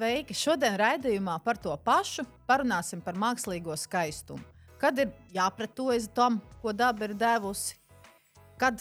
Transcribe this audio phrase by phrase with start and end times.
[0.00, 0.32] sveiki!
[0.32, 4.40] Šodien raidījumā par to pašu parunāsim par mākslīgo skaistumu.
[4.80, 7.76] Kad ir jāpretojas tam, ko daba ir devusi,
[8.56, 8.80] kad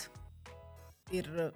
[1.12, 1.52] ir uh,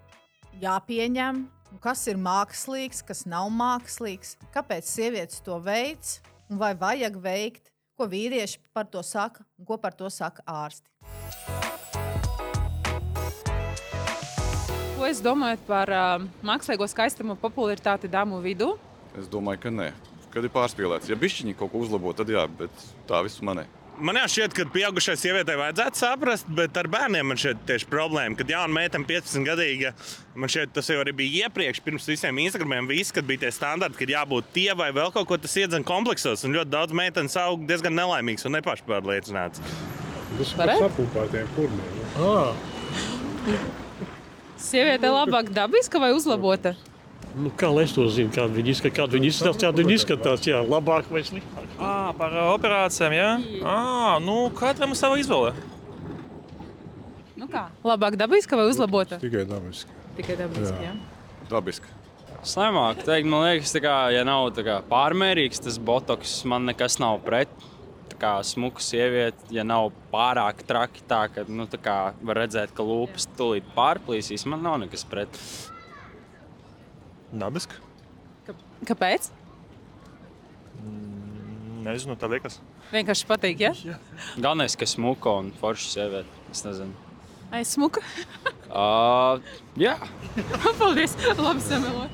[0.59, 1.45] jāpieņem,
[1.79, 6.19] kas ir mākslīgs, kas nav mākslīgs, kāpēc sievietes to veids
[6.51, 10.89] un vai vajag veikt, ko vīrieši par to saka un ko par to saka ārsti.
[14.97, 18.75] Ko jūs domājat par uh, mākslīgo skaistumu popularitāti dāmu vidū?
[19.19, 19.91] Es domāju, ka nē.
[20.33, 23.69] Kad ir pārspīlēts, ja bišķiņi kaut ko uzlabo, tad jā, bet tā visumā nē.
[24.01, 28.33] Man jau šķiet, ka pieaugušai sievietei vajadzētu saprast, bet ar bērniem man šeit tieši problēma.
[28.39, 29.91] Kad jauna meitene, 15 gadīga,
[30.33, 33.99] man šķiet, tas jau arī bija iepriekš, pirms visiem Instagramiem, viss, kad bija tie standarti,
[33.99, 36.41] ka jābūt tie vai vēl kaut ko tas iedzen kompleksos.
[36.47, 39.61] Un ļoti daudz meitenes aug diezgan nelaimīgs un nepašpārliecināts.
[40.39, 42.01] Tas ir sapūpētiem purniem.
[42.17, 43.59] Ja?
[44.57, 46.73] Sieviete labāk dabiska vai uzlabota?
[47.33, 50.43] Nu, kā lai es to zinu, kāda viņa izskatās, kāda viņa izskatās, kāda viņa izskatās,
[50.45, 51.71] jā, labāk vai sliktāk.
[51.81, 53.31] À, par operācijām, jā.
[53.65, 53.77] À,
[54.21, 55.55] nu, katram ir sava izvēle.
[57.39, 57.65] Nu kā?
[57.83, 59.17] Labāk dabiska vai uzlabota?
[59.23, 59.97] Tikai dabiski.
[60.19, 60.77] Tikai dabiska.
[60.77, 60.93] Jā.
[60.93, 61.49] Jā.
[61.49, 61.97] Dabiski.
[62.43, 66.99] Slimāk, teikt, man liekas, tā kā, ja nav tā kā, pārmērīgs tas botoks, man nekas
[67.01, 67.51] nav pret.
[68.11, 72.75] Tā kā smuka sieviete, ja nav pārāk traki, tā ka nu, tā kā, var redzēt,
[72.75, 75.39] ka lūpas tūlīt pārplīsīs, man nav nekas pret.
[77.33, 77.79] Dabiski.
[78.85, 79.31] Kāpēc?
[81.83, 82.59] Nezinu, tā liekas.
[82.93, 83.71] Vienkārši patīk, ja?
[84.37, 86.43] Galvenais, ka smuka un forša sieviete.
[86.53, 86.93] Es nezinu.
[87.53, 88.03] Ai, smuka.
[88.73, 89.37] Uh,
[89.77, 89.91] jā,
[90.79, 91.11] Paldies!
[91.37, 92.07] Labi samelo.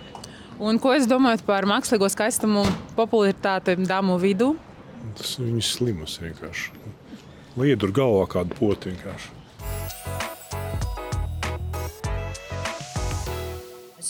[0.59, 2.65] Un ko jūs domājat par mākslīgo skaistumu
[2.97, 4.49] popularitāti dāmu vidū?
[5.15, 6.73] Tas ir viņas slimas vienkārši.
[7.55, 9.31] Lai iedur galvā kādu potu vienkārši.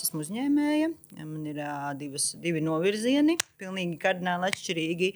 [0.09, 0.89] Esmu uzņēmēja.
[1.21, 1.59] Man ir
[1.99, 5.09] divas, divi novirzieni, pilnīgi kardināli atšķirīgi.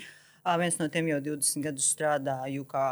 [0.60, 2.84] Viens no tiem jau 20 gadus strādāju kā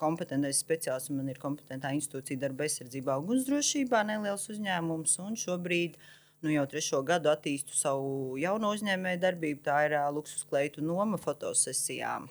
[0.00, 1.12] kompetentais speciālists.
[1.12, 5.18] Man ir kompetentā institūcija darba aizsardzībā un ugunsdrošībā, neliels uzņēmums.
[5.26, 5.98] Un šobrīd
[6.46, 9.64] nu, jau trešo gadu attīstu savu jauno uzņēmēju darbību.
[9.66, 12.30] Tā ir luksus kleitu noma fotosesijām.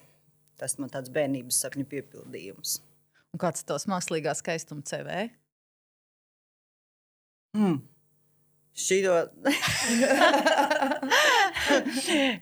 [0.56, 2.79] Tas man tāds bērnības sapņu piepildījums.
[3.35, 5.28] Un kāds ir tavs mākslīgā skaistuma CV?
[7.56, 7.84] Mm.
[8.75, 9.16] Šito...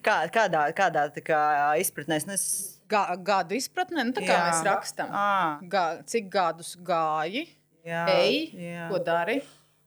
[0.04, 1.42] Kā, kādā kādā kā,
[1.80, 2.46] izpratnē es.
[2.90, 4.46] Gā, gadu izpratnē, nu, tā kā Jā.
[4.48, 5.14] mēs rakstām.
[5.72, 7.46] Gā, cik gadus gāji,
[7.88, 8.88] jā, ej, jā.
[8.92, 9.38] ko dari?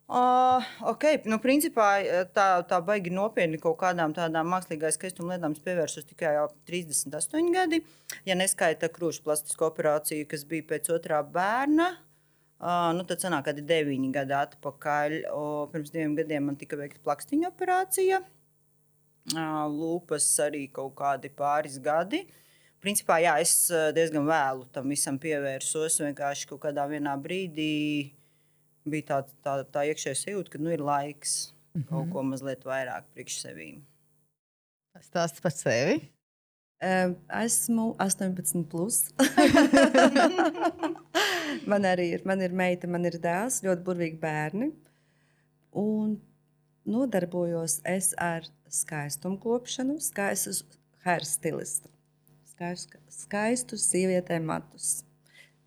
[0.07, 1.19] Uh, okay.
[1.27, 1.99] nu, principā
[2.35, 7.83] tā, tā baigi nopietni kaut kādām tādām mākslīgām skaistuma lietām pievērsos tikai jau 38 gadi.
[8.27, 11.91] Ja neskaita krūšu plastisko operāciju, kas bija pēc otrā bērna,
[12.61, 15.19] uh, nu, tad sanāk, ka deviņi gadi atpakaļ.
[15.35, 18.23] O, pirms diviem gadiem man tika veikta plakstiņa operācija.
[19.35, 22.25] Uh, lūpas arī kaut kādi pāris gadi.
[22.83, 25.99] Principā, jā, es diezgan vēlu tam visam pievērsos.
[26.05, 28.13] Vienkārši kaut kādā vienā brīdī
[28.87, 31.89] bija tā, tā, tā iekšējā sajūta, ka nu, ir laiks mm -hmm.
[31.91, 33.81] kaut ko mazliet vairāk priekš sevīm.
[35.03, 35.99] Stāsts par sevi.
[36.81, 38.65] Esmu 18.
[38.69, 39.09] Plus.
[41.71, 44.71] man arī ir, man ir meita, man ir dēls, ļoti burvīgi bērni.
[45.77, 46.19] Un
[46.85, 50.77] nodarbojos es ar skaistumu kopšanu, skaistu
[51.07, 51.89] hairstylistu.
[52.53, 55.01] Skaistu, skaistu sievietēm matus.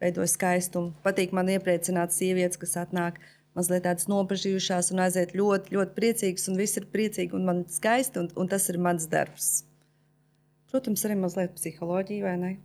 [0.01, 0.93] Veidoju skaistumu.
[1.03, 3.17] Patīk man iepriecināt sievietes, kas atnāk
[3.57, 8.21] mazliet tādas nobežījušās un aiziet ļoti, ļoti priecīgas, un viss ir priecīgi un man skaisti,
[8.21, 9.49] un, un tas ir mans darbs.
[10.69, 12.56] Protams, arī mazliet psiholoģija, vai ne?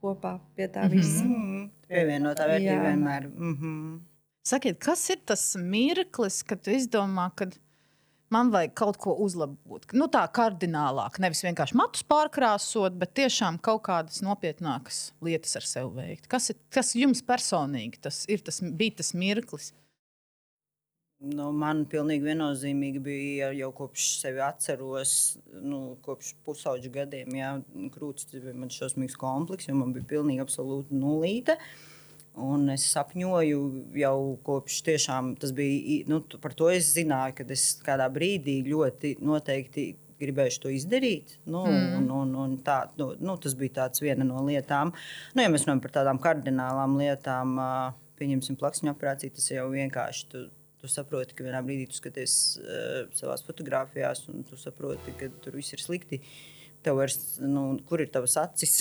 [0.00, 1.24] Kopā pie tā visa.
[1.24, 1.50] Mm -hmm.
[1.50, 3.28] Mm, Pievienotā vērtība vienmēr.
[3.28, 3.98] Mm -hmm.
[4.42, 7.46] Sakiet, kas ir tas mirklis, kad tu izdomā, ka
[8.30, 9.84] man vajag kaut ko uzlabot?
[9.92, 15.90] Nu, tā kardinālāk, nevis vienkārši matus pārkrāsot, bet tiešām kaut kādas nopietnākas lietas ar sevi
[15.94, 16.26] veikt.
[16.26, 19.72] Kas, ir, kas jums personīgi tas ir, tas bija tas mirklis?
[21.20, 25.14] Nu, man pilnīgi viennozīmīgi bija jau kopš sevi atceros,
[25.52, 27.34] nu, kopš pusauģa gadiem.
[27.36, 27.50] Jā,
[27.92, 31.58] krūtis bija man šausmīgs komplekss, jo man bija pilnīgi absolūti nulīte.
[32.40, 33.58] Un es sapņoju
[34.00, 34.14] jau
[34.46, 36.06] kopš tiešām tas bija.
[36.08, 39.90] Nu, par to es zināju, ka es kādā brīdī ļoti noteikti
[40.20, 41.34] gribēju to izdarīt.
[41.44, 41.98] Nu, mm.
[41.98, 44.94] un, un, un tā, nu, nu, tas bija tāds viena no lietām.
[45.34, 47.60] Nu, ja mēs runājam par tādām kardinālām lietām,
[48.20, 50.26] pieņemsim plakšņu operāciju, tas jau vienkārši.
[50.32, 50.46] Tu,
[50.80, 55.58] Tu saproti, ka vienā brīdī tu skaties uh, savā fotografijās, un tu saproti, ka tur
[55.60, 56.22] viss ir slikti.
[56.80, 58.78] Tev vairs, nu, kur ir tavas acis?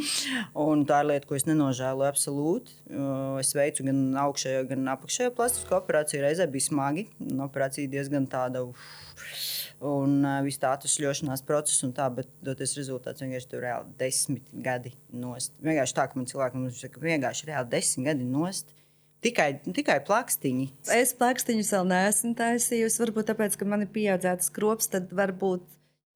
[0.90, 2.76] tā ir lieta, ko es nenožēloju absolūti.
[2.90, 6.20] Uh, Es veicu gan augšējo, gan apakšējo plastisko operāciju.
[6.26, 7.06] Reizē bija smagi.
[7.24, 8.66] un Operācija diezgan tāda.
[8.68, 8.84] Uf,
[9.84, 14.46] Un uh, viss tā atvesaļošanās process, un tā, bet doties rezultāts vienkārši tur reāli desmit
[14.64, 15.52] gadi nost.
[15.64, 18.70] Vienkārši tā, ka man cilvēki mums saka, vienkārši reāli desmit gadi nost.
[19.24, 20.66] Tikai, tikai plakstiņi.
[20.92, 23.00] Es plakstiņus vēl neesmu taisījusi.
[23.00, 25.64] Varbūt tāpēc, ka man ir pieaudzēts skrops, tad varbūt.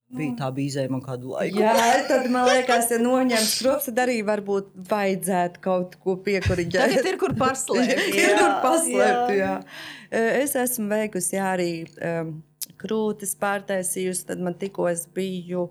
[0.09, 1.61] Bija, tā bija izējuma man kādu laiku.
[1.61, 1.73] Jā,
[2.09, 6.79] tad man liekas, ja noņemt skrops, tad arī varbūt vajadzētu kaut ko piekuriģēt.
[6.81, 8.05] Tagad ir kur paslēpt.
[8.23, 9.57] ir kur paslēpt, jā.
[10.13, 12.39] Es esmu veikusi jā, arī um,
[12.81, 15.67] krūtis pārtaisījusi, tad man tikko es biju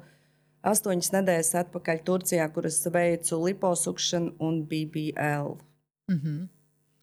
[0.68, 5.58] astoņas nedēļas atpakaļ Turcijā, kur es veicu liposukšanu un BBL.
[6.12, 6.46] Mm -hmm.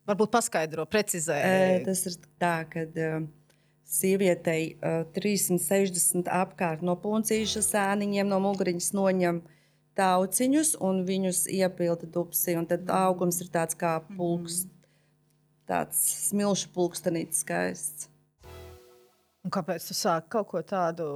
[0.05, 1.39] Varbūt paskaidro, precizē.
[1.41, 3.25] E, tas ir tā, ka uh,
[3.89, 9.41] sievietei uh, 360 apkārt no puncīša sēniņiem, no muguriņas noņem
[9.97, 12.57] tauciņus un viņus iepilda dupsi.
[12.61, 14.65] Un tad augums ir tāds kā pulks,
[15.69, 18.11] tāds smilšu pulkstenīts skaists.
[19.45, 21.07] Un kāpēc tu sāki kaut ko tādu,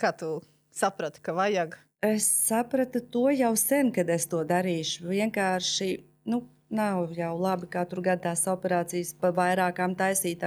[0.00, 0.38] kā tu
[0.74, 1.76] saprati, ka vajag?
[2.04, 5.08] Es sapratu to jau sen, kad es to darīšu.
[5.08, 5.88] Vienkārši
[6.30, 10.44] nu, nav jau labi katru gadu tās operācijas pa vairākām taisīt.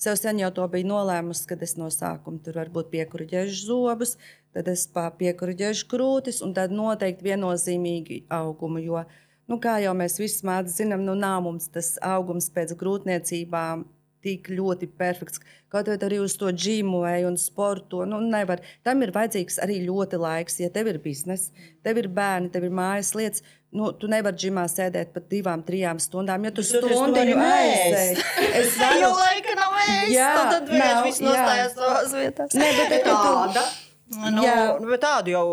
[0.00, 4.16] Jau sen jau to biju nolēmusi, kad es no sākuma tur varbūt piekuriģēšu zobus,
[4.56, 8.80] tad es piekuriģēšu krūtis un tad noteikti viennozīmīgi augumu.
[8.84, 9.04] Jo,
[9.48, 13.84] nu, kā jau mēs visi mācām, zinām, nu, nav mums tas augums pēc grūtniecībām
[14.24, 15.42] tik ļoti perfekts.
[15.70, 18.02] Kaut arī uz to dzīvoju un sportu.
[18.08, 18.62] Nu, nevar.
[18.86, 20.58] Tam ir vajadzīgs arī ļoti laiks.
[20.64, 21.54] Ja tev ir biznesa,
[21.86, 23.44] tev ir bērni, tev ir mājas lietas,
[23.76, 26.46] nu, tu nevari džimā sēdēt pat divām, trijām stundām.
[26.48, 28.24] Ja tu stundu aizēji,
[28.62, 32.58] es jau laika nav ēst, tad vienkārši viss nostājās savās vietās.
[32.58, 33.64] Ne, bet, bet, tāda.
[34.10, 35.44] Nu, jā, bet tādu jau,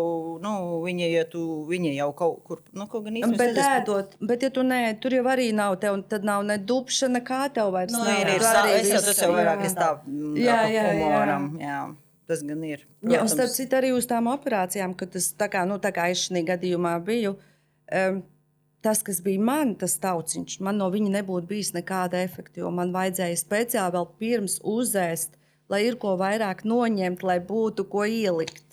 [0.42, 0.52] nu,
[0.82, 3.38] viņa, ja tu, viņa jau kaut kur, nu, kaut gan īstenībā.
[3.38, 7.06] Bet ēdot, bet ja tu nē, tur jau arī nav tev, tad nav ne dupša,
[7.20, 8.18] nekā tev vairs nu, nav.
[8.18, 9.92] Ir, ir, sā, es jau tas jau vairāk, es tā,
[10.42, 11.70] jā, jā, humoram, jā.
[11.70, 11.86] jā.
[12.28, 12.82] Tas gan ir.
[12.82, 13.14] Protams.
[13.14, 16.10] Jā, un starp citu arī uz tām operācijām, kad tas tā kā, nu, tā kā
[16.12, 18.18] es šī gadījumā biju, um,
[18.84, 22.90] tas, kas bija man, tas tauciņš, man no viņa nebūtu bijis nekāda efekta, jo man
[22.92, 25.37] vajadzēja speciāli vēl pirms uzēst
[25.72, 28.64] lai ir ko vairāk noņemt, lai būtu ko ielikt.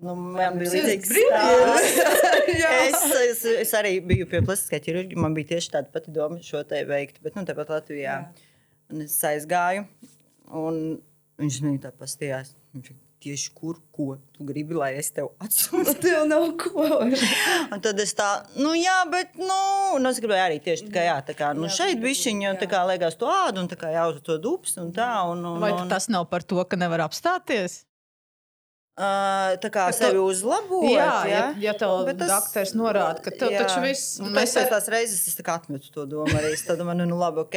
[0.00, 1.98] Nu, man bija līdzīgs stāsts.
[2.86, 5.18] es, es, es arī biju pie plastiskā ķirurģa.
[5.20, 7.20] Man bija tieši tāda pati doma šo te veikt.
[7.24, 8.16] Bet nu, tāpat Latvijā
[8.90, 9.84] un es aizgāju.
[10.56, 10.80] Un
[11.40, 12.54] viņš man tā pastījās.
[12.72, 15.94] Viņš tieši kur, ko tu gribi, lai es tev atsūtu.
[16.04, 16.86] Tev nav ko.
[17.04, 18.30] un tad es tā,
[18.60, 19.60] nu jā, bet, nu,
[19.98, 22.58] un es gribēju arī tieši tā kā, jā, tā kā, nu jā, šeit bišķiņi, un
[22.60, 25.62] tā kā liekas to ādu, un tā kā jāuz to dups, un tā, un, un,
[25.62, 25.92] Vai un...
[25.92, 27.82] tas nav par to, ka nevar apstāties?
[29.00, 30.84] Uh, tā kā sevi uzlabot.
[30.90, 33.62] Jā, ja, ja tev tas, doktors norāda, ka tev jā.
[33.62, 34.26] taču viss ir.
[34.26, 34.66] Nu, mēs ar...
[34.68, 36.50] tās reizes es atmetu to domu arī.
[36.52, 37.56] Es domāju, nu, labi, ok.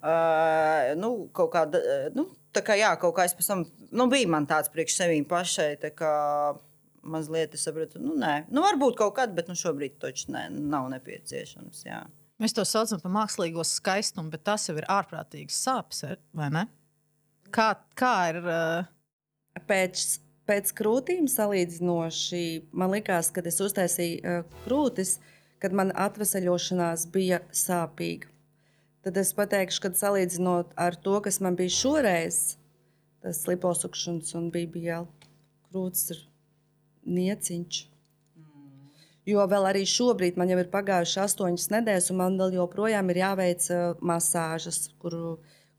[0.00, 1.82] Uh, nu, kaut kāda,
[2.16, 2.26] nu,
[2.56, 5.72] tā kā jā, kaut kā es pēc tam, nu, bija man tāds priekš sevīm pašai,
[5.82, 6.14] tā kā
[7.00, 10.90] mazliet es sapratu, nu, nē, nu, varbūt kaut kad, bet nu, šobrīd taču ne, nav
[10.92, 12.04] nepieciešams, jā.
[12.40, 16.06] Mēs to saucam par mākslīgo skaistumu, bet tas jau ir ārprātīgs sāpes,
[16.36, 16.64] vai ne?
[17.52, 18.42] Kā, kā ir?
[18.46, 18.96] Uh...
[19.66, 20.20] Pēc
[20.50, 22.44] pēc krūtīm salīdzinoši
[22.74, 25.18] man likās, kad es uztaisīju uh, krūtis,
[25.62, 28.30] kad man atvesaļošanās bija sāpīga.
[29.04, 32.40] Tad es pateikšu, ka salīdzinot ar to, kas man bija šoreiz,
[33.24, 35.06] tas liposukšanas un BBL
[35.70, 36.20] krūtis ir
[37.08, 37.86] nieciņš.
[39.28, 43.22] Jo vēl arī šobrīd man jau ir pagājušas astoņas nedēļas, un man vēl joprojām ir
[43.22, 45.16] jāveic uh, masāžas, kur,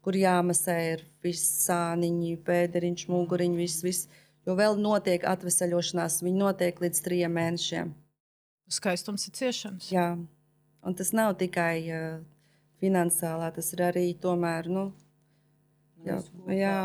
[0.05, 3.85] kur jāmasē ir viss sāniņi, pēderiņš, muguriņš, viss.
[3.85, 6.21] viss jo vēl notiek atvesaļošanās.
[6.25, 7.93] Viņa notiek līdz trim mēnešiem.
[8.71, 9.89] Skaistums ir ciešams.
[9.91, 10.13] Jā,
[10.87, 12.21] un tas nav tikai uh,
[12.81, 14.89] finansiālā, tas ir arī tomēr, nu,
[16.05, 16.19] jā,
[16.49, 16.77] jā,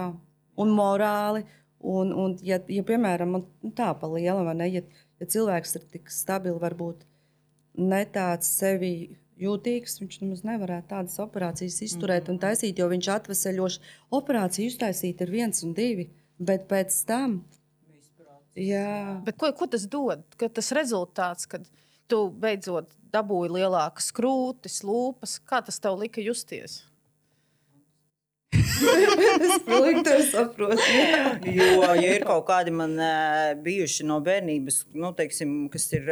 [0.57, 1.47] un morāli.
[1.87, 4.81] Un, un ja, ja, piemēram, nu, tā pa liela, vai ne, ja,
[5.21, 7.05] ja cilvēks ir tik stabili, varbūt
[7.79, 8.93] ne tāds sevi
[9.41, 12.39] jūtīgs, viņš nemaz nevarētu tādas operācijas izturēt mm -hmm.
[12.39, 13.83] un taisīt, jo viņš atvesaļoši.
[14.19, 16.09] Operāciju iztaisīt ir viens un divi.
[16.39, 17.45] Bet pēc tam.
[18.57, 19.21] Jā.
[19.25, 20.25] Bet ko, ko tas dod?
[20.37, 21.69] Ka tas rezultāts, kad
[22.11, 26.85] tu beidzot dabūji lielākas krūtis, lūpas, kā tas tev lika justies?
[30.05, 30.77] to saprotu.
[31.49, 32.95] jo, ja ir kaut kādi man
[33.65, 36.11] bijuši no bērnības, nu, teiksim, kas, ir,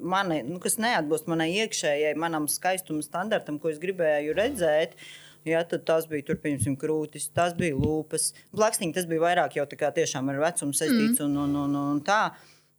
[0.00, 5.14] mani, nu, kas neatbilst manai iekšējai, manam skaistuma standartam, ko es gribēju redzēt, uh,
[5.46, 8.32] Ja, tad tas bija tur, piemēram, krūtis, tas bija lūpas.
[8.56, 11.26] Plakstiņi tas bija vairāk jau tā kā tiešām ar vecumu saistīts mm.
[11.28, 12.22] un, un, un, un tā.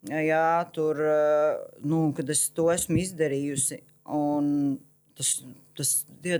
[0.05, 0.99] Jā, tur,
[1.81, 3.79] nu, kad es to esmu izdarījusi,
[4.13, 4.51] un
[5.17, 5.31] tas
[5.77, 5.91] tas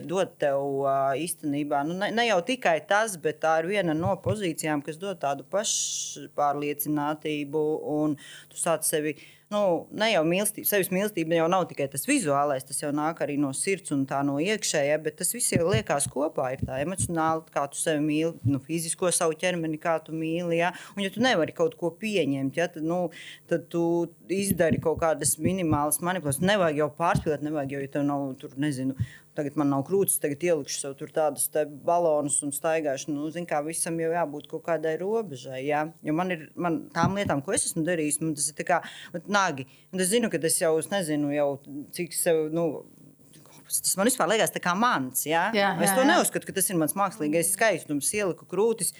[0.09, 4.15] dod tev uh, īstenībā, nu, ne, ne jau tikai tas, bet tā ir viena no
[4.23, 7.61] pozīcijām, kas dod tādu pašpārliecinātību.
[7.97, 8.09] Un
[8.51, 9.11] tu sāc sevi,
[9.53, 9.61] nu,
[9.95, 13.53] ne jau mīlestība, sevis mīlestība jau nav tikai tas vizuālais, tas jau nāk arī no
[13.55, 16.49] sirds un tā no iekšējā, bet tas viss jau liekas kopā.
[16.55, 20.59] Ir tā emocionāli, kā tu sevi mīli, nu, fizisko savu ķermeni, kā tu mīli.
[20.61, 20.73] Ja?
[20.95, 23.05] Un, ja tu nevari kaut ko pieņemt, ja, tad, nu,
[23.51, 23.83] tad tu
[24.31, 26.47] izdari kaut kādas minimālas manipulācijas.
[26.47, 28.97] Nevajag jau pārspīlēt, nevajag jau, ja tev nav tur, nezinu.
[29.37, 33.11] Tagad man nav krūtis, tagad ielikšu sev tur tādus tā balonus un staigāšu.
[33.13, 35.59] Nu, zin, kā, visam jau jābūt kaut kādai robežai.
[35.67, 35.83] Ja?
[36.05, 38.79] Jo man ir man, tām lietām, ko es esmu darījis, man tas ir tā kā
[39.13, 39.67] vat nagi.
[39.93, 41.51] Un es zinu, ka es jau es nezinu, jau,
[41.95, 42.47] cik sev.
[42.53, 42.69] Nu,
[43.67, 45.25] Tas man vispār liekas, tā kā mans.
[45.27, 45.49] Ja?
[45.55, 46.09] Jā, es jā, to jā.
[46.13, 48.93] neuzskatu, ka tas ir mans mākslīgais skaistums, ieliku krūtis.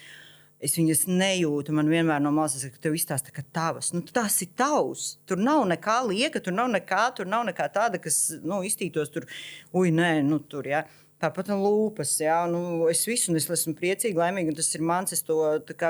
[0.59, 1.71] Es viņas nejūtu.
[1.77, 3.91] Man vienmēr no malas ir, ka tev izstāsta, ka tavas.
[3.93, 5.11] Nu, tas ir tavs.
[5.29, 9.29] Tur nav nekā lieka, tur nav nekā, tur nav nekā tāda, kas nu, iztītos tur.
[9.77, 10.67] Ui, nē, nu tur.
[10.67, 10.83] Ja.
[11.17, 12.59] Tāpat no lūpas, jā, nu,
[12.91, 14.51] es visu un es esmu priecīga, laimīga.
[14.53, 15.37] un Tas ir mans, es, to,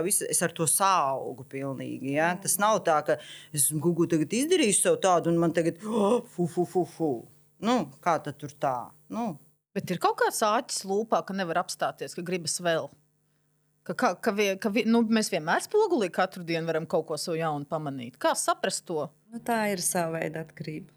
[0.05, 2.13] visu, es ar to saugu pilnīgi.
[2.15, 2.29] Jā.
[2.43, 3.17] Tas nav tā, ka
[3.51, 7.11] es Google tagad izdarījis sev tādu, un man tagad, oh, fu, fu, fu, fu.
[7.59, 8.77] Nu, kā tad tur tā?
[9.11, 9.33] Nu,
[9.77, 12.87] Bet ir kaut kāds āķis lūpā, ka nevar apstāties, ka gribas vēl.
[13.85, 17.17] Ka, ka, ka, vie, ka vi, nu, mēs vienmēr spogulī katru dienu varam kaut ko
[17.21, 18.17] savu jaunu pamanīt.
[18.17, 19.05] Kā saprast to?
[19.29, 20.96] Nu, tā ir sava veida atkarība.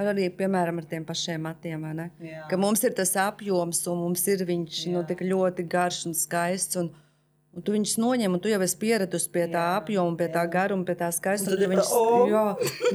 [0.00, 1.84] Arī, piemēram, ar tiem pašiem matiem.
[2.24, 2.46] Jā.
[2.48, 6.78] Ka mums ir tas apjoms, un mums ir viņš nu, tik ļoti garš un skaists.
[6.80, 6.88] Un,
[7.50, 10.86] un tu viņus noņem, un tu jau esi pieradusi pie tā apjoma, pie tā garuma,
[10.86, 11.50] pie tā skaistuma.
[11.50, 12.20] tad Tu ir viņus, tā, o!
[12.30, 12.44] jā,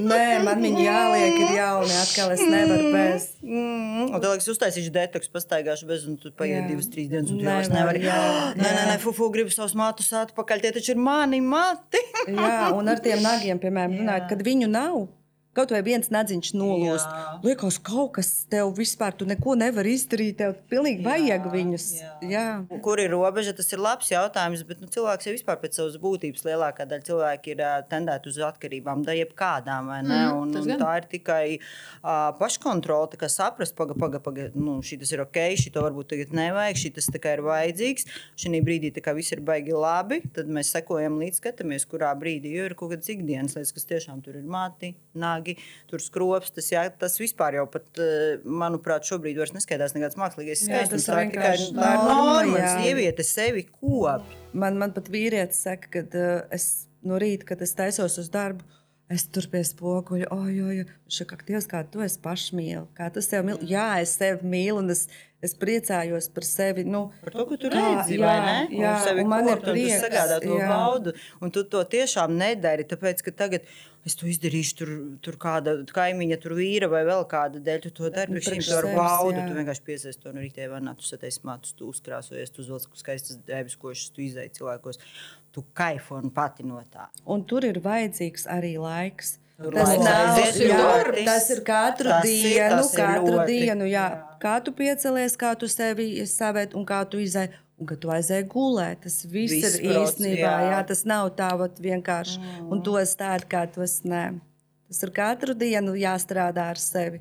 [0.00, 1.92] nē, man viņi jāliek, ir jauni.
[2.00, 3.26] Atkal es nevaru bez.
[3.44, 6.64] Mm, un tad, es uztaisīšu detoksu, pastaigāšu bez, un tu paiet Jā.
[6.72, 8.02] divas, trīs dienas, un tu jau Nevar, vairs nevari.
[8.08, 8.16] jā,
[8.56, 8.88] Nē, nē, jā.
[8.94, 12.00] nē, fufu, gribu savus matus atpakaļ, tie taču ir mani mati.
[12.32, 15.04] Jā, un ar tiem nagiem, piemēram, runājot, kad viņu nav.
[15.56, 17.06] Kaut vai viens nadziņš nolūst.
[17.08, 17.34] Jā.
[17.46, 20.36] Liekas, kaut kas tev vispār, tu neko nevari izdarīt.
[20.40, 21.86] Tev pilnīgi vajag viņus.
[21.96, 22.10] jā.
[22.28, 22.46] Jā.
[22.84, 23.54] Kur ir robeža?
[23.56, 27.54] Tas ir labs jautājums, bet nu, cilvēks jau vispār pēc savas būtības lielākā daļa cilvēku
[27.54, 29.88] ir uh, tendēti uz atkarībām, da jebkādām.
[29.92, 30.20] vai ne?
[30.26, 34.78] Mhm, Un, un tā ir tikai uh, paškontrole, tā kā saprast, paga, paga, paga, nu,
[34.84, 38.08] šī tas ir ok, šī to varbūt tagad nevajag, šī tas tikai ir vajadzīgs.
[38.36, 42.74] Šī brīdī viss ir baigi labi, tad mēs sekojam līdz skatāmies, kurā brīdī jo ir
[42.78, 44.94] kaut kādas ikdienas lietas, kas tiešām tur ir mati,
[45.46, 45.56] nagi,
[45.90, 46.70] tur skropstas.
[46.72, 51.06] Jā, tas vispār jau pat, eh, manuprāt, šobrīd vairs neskaidrs nekāds mākslīgais skaistums.
[51.06, 54.24] Tā ir tikai tā norma, sieviete sevi kop.
[54.52, 58.64] Man, man pat vīrietis saka, ka uh, es no rīta, kad es taisos uz darbu,
[59.12, 61.26] es tur pie spoguļa, oi, oi, oi.
[61.28, 63.68] Ka Dievs, kā tu esi pašmīl, kā tu sevi mīli.
[63.70, 65.06] Jā, es sevi mīlu un es,
[65.46, 66.84] es priecājos par sevi.
[66.84, 68.56] Nu, Par to, ka tu redzi, jā, vai ne?
[68.82, 70.68] jā, un sevi un man ir un tu prieks, sagādā to jā.
[70.70, 71.14] baudu.
[71.40, 73.64] Un tu to tiešām nedari, tāpēc, ka tagad
[74.06, 74.90] es to izdarīšu, tur,
[75.24, 77.80] tur kāda kaimiņa, tur vīra vai vēl kāda dēļ.
[77.88, 79.40] Tu to dari, Nu, priekš priekš šīm ar baudu.
[79.48, 83.40] Tu vienkārši piesaist to no rītē vannā, tu satiesi matus, tu uzkrāsojies, tu uzvelc skaistas
[83.48, 85.00] dēbes, košas, tu izai cilvēkos.
[85.56, 87.08] Tu kaifo un pati no tā.
[87.26, 89.38] Un tur ir vajadzīgs arī laiks.
[89.56, 93.46] Tur Tas, laiks nav, jā, tas ir katru Tas ir- dienu, ir katru ļoti.
[93.64, 93.86] dienu.
[93.88, 94.02] Jā.
[94.12, 94.25] Jā.
[94.42, 97.48] Kā tu piecelies, kā tu sevi savēt un kā tu izai.
[97.76, 100.38] Un kad tu aizēji gulēt, tas viss, Viss ir prots, īstenībā.
[100.48, 100.68] jā.
[100.72, 100.78] Jā.
[100.88, 102.38] Tas nav tā vat vienkārši.
[102.40, 102.70] Mm.
[102.72, 104.22] Un to es tādu kā to es nē.
[104.88, 107.20] Tas ir katru dienu jāstrādā ar sevi.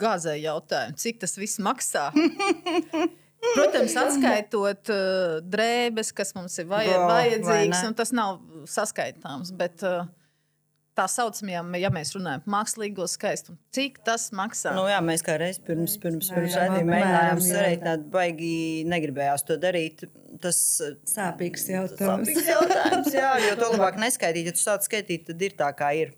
[0.00, 2.06] Gāzē jautājumu, cik tas viss maksā?
[3.54, 7.88] Protams, atskaitot uh, drēbes, kas mums ir vaj Jā, vai vajadzīgas, ne?
[7.90, 8.38] nu, tas nav
[8.70, 9.50] skaitāms.
[9.58, 10.06] Bet uh,
[10.98, 14.74] tā saucamajām, ja mēs runājam par mākslīgo skaistumu, cik tas maksā?
[14.76, 17.46] Nu, jā, mēs kā reiz pirms, pirms, pirms redzējuma mēģinājām jā.
[17.48, 18.54] sarēķināt, baigi
[18.92, 20.06] negribējās to darīt.
[20.42, 20.58] Tas
[21.08, 22.28] Sāpīgs jautājums.
[22.28, 24.50] Sāpīgs jautājums, jā, jo to labāk neskaitīt.
[24.50, 26.16] Ja tu sāc skaitīt, tad ir tā, kā ir.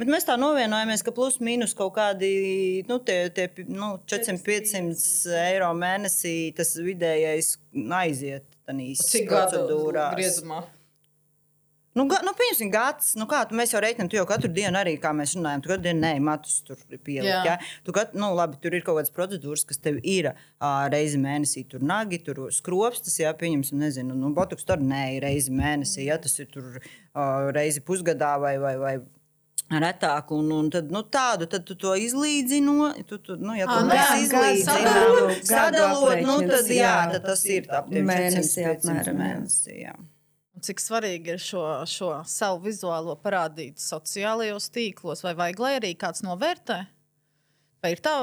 [0.00, 2.30] Bet mēs tā vienojāmies, ka plus mīnus kaut kādi
[2.88, 7.58] nu, tie, tie, nu, 400-500 eiro mēnesī tas vidējais
[8.00, 8.46] aiziet.
[8.70, 10.06] Cik gadu procedūrā?
[11.98, 13.14] Nu, ga, nu, pieņemsim, gads.
[13.18, 15.72] Nu, kā, tu, mēs jau reiķinām, tu jau katru dienu arī, kā mēs runājam, tu
[15.72, 17.26] katru dienu nē, matus tur pielikt.
[17.26, 17.40] Jā.
[17.48, 17.56] Ja?
[17.86, 21.64] Tu kat, nu, labi, tur ir kaut kādas procedūras, kas tev ir uh, reizi mēnesī.
[21.70, 26.06] Tur nagi, tur skropstas, jā, pieņemsim, nezinu, nu, botoks tur nē, reizi mēnesī.
[26.06, 26.20] Ja?
[26.22, 28.94] Tas ir tur uh, reizi pusgadā vai, vai, vai
[29.82, 30.30] retāk.
[30.38, 32.92] Un, un tad, nu, tādu tad tu to izlīdzino.
[33.02, 36.94] Tu, tu, nu, ja tu nu jā, izlīdzinām, gadu sadalot, nu, tad, jā, jā.
[37.16, 39.26] tad tas ir ap tiem Mēnesī 400, 500 apmēram, jā.
[39.26, 39.76] mēnesī.
[39.88, 39.98] Jā.
[40.60, 46.24] Cik svarīgi ir šo, šo savu vizuālo parādīt sociālajos tīklos, vai vajag, lai arī kāds
[46.26, 46.80] novērtē?
[47.80, 48.14] Vai ir tā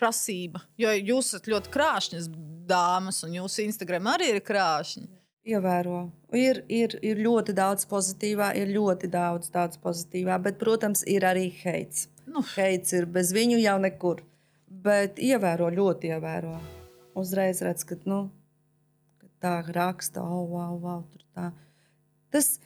[0.00, 0.64] prasība?
[0.80, 2.30] Jo jūs esat ļoti krāšņas
[2.68, 5.06] dāmas, un jūsu Instagram arī ir krāšņi.
[5.44, 6.06] Ievēro.
[6.34, 11.50] Ir, ir, ir ļoti daudz pozitīvā, ir ļoti daudz, daudz pozitīvā, bet, protams, ir arī
[11.60, 12.08] heits.
[12.24, 12.40] Nu.
[12.54, 14.22] Heits ir bez viņu jau nekur.
[14.84, 16.56] Bet ievēro, ļoti ievēro.
[17.20, 18.22] Uzreiz redz, ka, nu,
[19.20, 21.50] ka tā raksta, oh, wow, wow, tur tā.
[22.34, 22.56] Tas,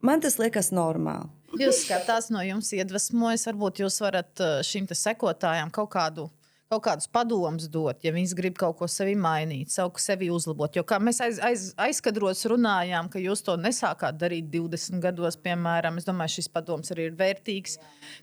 [0.00, 1.28] man tas liekas normāli.
[1.60, 6.30] Jūs skatās no jums iedvesmojas, varbūt jūs varat eh, šīm te sekotājām kaut kādu.
[6.70, 10.76] Kaut kādus padomus dot, ja viņas grib kaut ko sevi mainīt, savu sevi uzlabot.
[10.78, 15.98] Jo kā mēs aiz, aiz, aizkadros runājām, ka jūs to nesākāt darīt 20 gados, piemēram,
[15.98, 17.74] es domāju, šis padoms arī ir vērtīgs.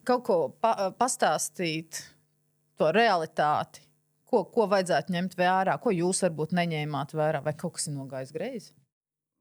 [0.07, 1.99] Kaut ko pa, pastāstīt,
[2.79, 3.83] to realitāti,
[4.31, 8.31] ko, ko vajadzētu ņemt vērā, ko jūs varbūt neņēmāt vērā, vai kaut kas ir nogājis
[8.39, 8.71] greizi.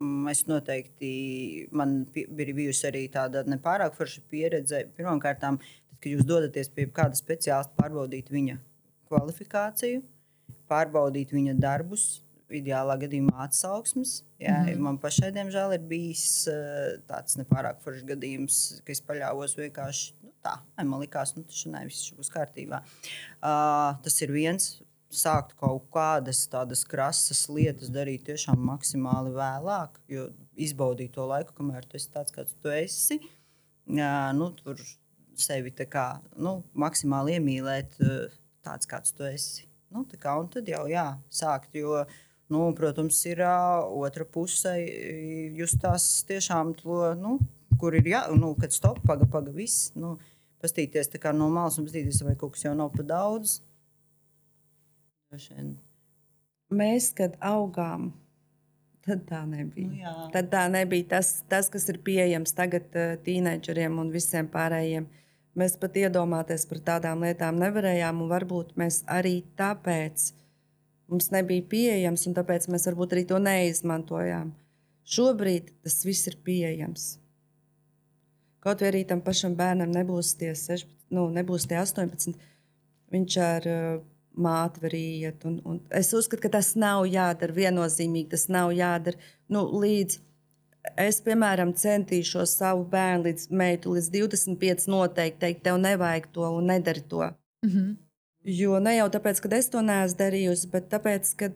[0.03, 1.11] Mm, Es noteikti,
[1.73, 4.83] man ir bijusi arī tāda nepārāk forša pieredze.
[4.97, 8.59] Pirmkārt, kad jūs dodaties pie kāda speciālista, pārbaudīt viņa
[9.09, 10.03] kvalifikāciju,
[10.69, 12.07] pārbaudīt viņa darbus,
[12.53, 14.21] ideālā gadījumā atsauksmes.
[14.39, 14.69] Jā, mm.
[14.69, 14.83] -hmm.
[14.85, 20.33] Man pašai, diemžēl, ir bijis eh, tāds nepārāk foršs gadījums, ka es paļāvos vienkārši nu,
[20.45, 22.83] tā, ai, man likās, nu, tas nē, viss būs kārtībā.
[23.41, 24.77] Uh, tas ir viens.
[25.17, 30.27] Sākt kaut kādas tādas krasas lietas darīt tiešām maksimāli vēlāk, jo
[30.61, 33.21] izbaudīt to laiku, kamēr tu esi tāds, kāds tu esi.
[33.97, 34.81] Jā, nu, tur
[35.39, 37.97] sevi kā, nu, maksimāli iemīlēt,
[38.67, 39.67] tāds, kāds tu esi.
[39.95, 41.77] Nu, kā, un tad jau jā, sākt.
[41.79, 42.03] Jo,
[42.53, 44.75] nu, protams, ir uh, otra puse.
[45.57, 47.39] Jūs tās tiešām to, nu,
[47.81, 49.93] kur ir jā, nu, kad stop, paga, paga, viss.
[49.97, 50.17] Nu,
[50.63, 53.61] pastīties no malas un pastīties, vai kaut kas jau nav pa daudz.
[56.77, 58.11] Mēs, kad augām,
[59.07, 59.91] tad tā nebija.
[59.91, 60.15] Nu, jā.
[60.35, 65.07] tad tā nebija tas, tas kas ir pieejams tagad uh, tīneģeriem un visiem pārējiem.
[65.57, 70.33] Mēs pat iedomāties par tādām lietām nevarējām, un varbūt mēs arī tāpēc
[71.09, 74.51] mums nebija pieejams, un tāpēc mēs varbūt arī to neizmantojām.
[75.07, 77.07] Šobrīd tas viss ir pieejams.
[78.67, 82.35] Kaut arī tam pašam bērnam nebūs tie, 16, nu, nebūs tie 18,
[83.15, 84.05] viņš ar uh,
[84.37, 85.45] māti var iet.
[85.49, 88.31] Un, un es uzskatu, ka tas nav jādara viennozīmīgi.
[88.35, 89.19] Tas nav jādara
[89.53, 90.23] nu, līdz.
[91.03, 96.69] Es, piemēram, centīšos savu bērnu līdz meitu, līdz 25, noteikti teikt, tev nevajag to un
[96.71, 97.31] nedari to.
[97.65, 97.95] Mm -hmm.
[98.47, 101.51] Jo ne jau tāpēc, ka es to neesmu darījusi, bet tāpēc, ka,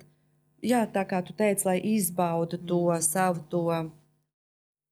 [0.62, 3.00] jā, tā kā tu teici, lai izbaudu to mm.
[3.00, 3.90] savu to.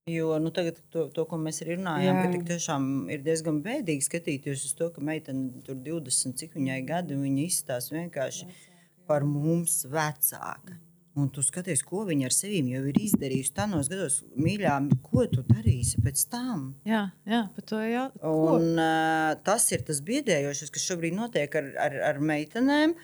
[0.09, 2.25] Jo nu, tagad, to, to, ko mēs arī runājām, Jā.
[2.25, 7.16] Ka tiešām ir diezgan bēdīgi skatīties uz to, ka meitene tur 20, cik viņai gadi,
[7.16, 8.49] un viņa izstāsta vienkārši
[9.09, 10.79] par mums vecāka.
[11.18, 13.51] Un tu skaties, ko viņa ar sevi jau ir izdarījusi.
[13.57, 16.68] Tādos gados, mīļā, ko tu darīsi pēc tam?
[16.87, 18.05] Jā, jā, par to jau.
[18.29, 22.94] Un, uh, tas ir tas biedējošais, kas šobrīd notiek ar, ar, ar meitenēm.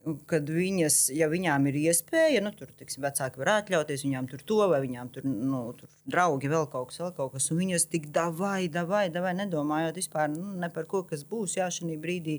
[0.00, 4.56] Kad viņas, ja viņām ir iespēja, nu, tur tiksim, vecāki var atļauties, viņām tur to
[4.70, 7.50] vai viņām tur, nu, tur draugi, vēl kaut kas, vēl kaut kas.
[7.52, 11.68] Un viņas tik davai, davai, davai nedomājot vispār nu, ne par ko, kas būs jā,
[11.68, 12.38] šajā brīdī.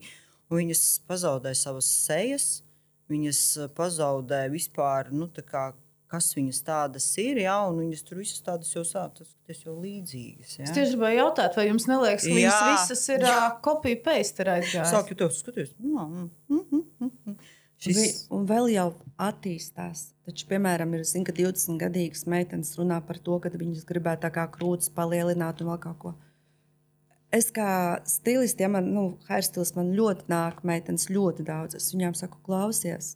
[0.52, 2.48] Viņas pazaudē savas sejas,
[3.14, 3.44] viņas
[3.78, 5.70] pazaudē vispār, nu, tā kā,
[6.12, 10.58] kas viņas tādas ir, jā, un viņas tur visas tādas jau tas jau līdzīgas.
[10.60, 10.66] Jā.
[10.68, 13.26] Es tieši gribēju jautāt, vai jums neliekas, ka viņas visas ir
[13.64, 14.92] kopija paste aizgājis?
[14.92, 15.74] Sāk jau to skatīties.
[15.80, 17.52] Mm, mm, mm, mm, mm.
[17.82, 17.98] Šis...
[17.98, 20.12] Šis, Un vēl jau attīstās.
[20.28, 24.46] Taču, piemēram, ir zin, 20 gadīgas meitenes runā par to, ka viņas gribētu tā kā
[24.54, 26.14] krūtis palielināt un vēl kaut ko.
[27.34, 27.72] Es kā
[28.06, 31.80] stilists, ja man, nu, hairstils man ļoti nāk, meitenes ļoti daudz.
[31.80, 33.16] Es viņām saku, klausies,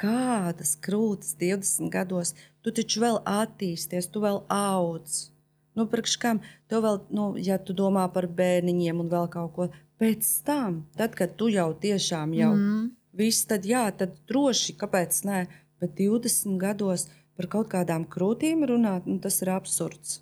[0.00, 2.34] kādas krūtis 20 gados,
[2.64, 5.28] tu taču vēl attīsties, tu vēl audz.
[5.76, 6.40] Nu, priekš kam?
[6.68, 9.68] Tev vēl, nu, ja tu domā par bērniņiem un vēl kaut ko,
[10.00, 12.90] pēc tam, tad, kad tu jau tiešām jau Mm.
[13.12, 15.46] viss, tad jā, tad droši, kāpēc nē,
[15.80, 20.20] bet 20 gados par kaut kādām krūtīm runāt, nu, tas ir absurds.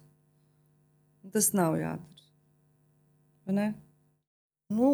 [1.33, 2.27] Tas nav jādara.
[3.47, 3.75] Vai ne?
[4.71, 4.89] nu,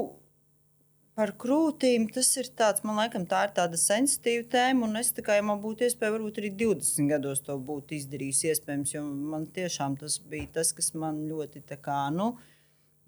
[1.18, 4.90] par krūtīm tas ir tāds, man liekas, tā ir tāda sensitīva tēma.
[5.00, 8.42] Es tikai, ja man būtu iespēja, varbūt arī 20 gados to būtu izdarījis.
[8.50, 12.32] Iespējams, jo man tiešām tas bija tas, kas man ļoti tā kā, nu,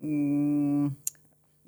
[0.03, 0.95] mm,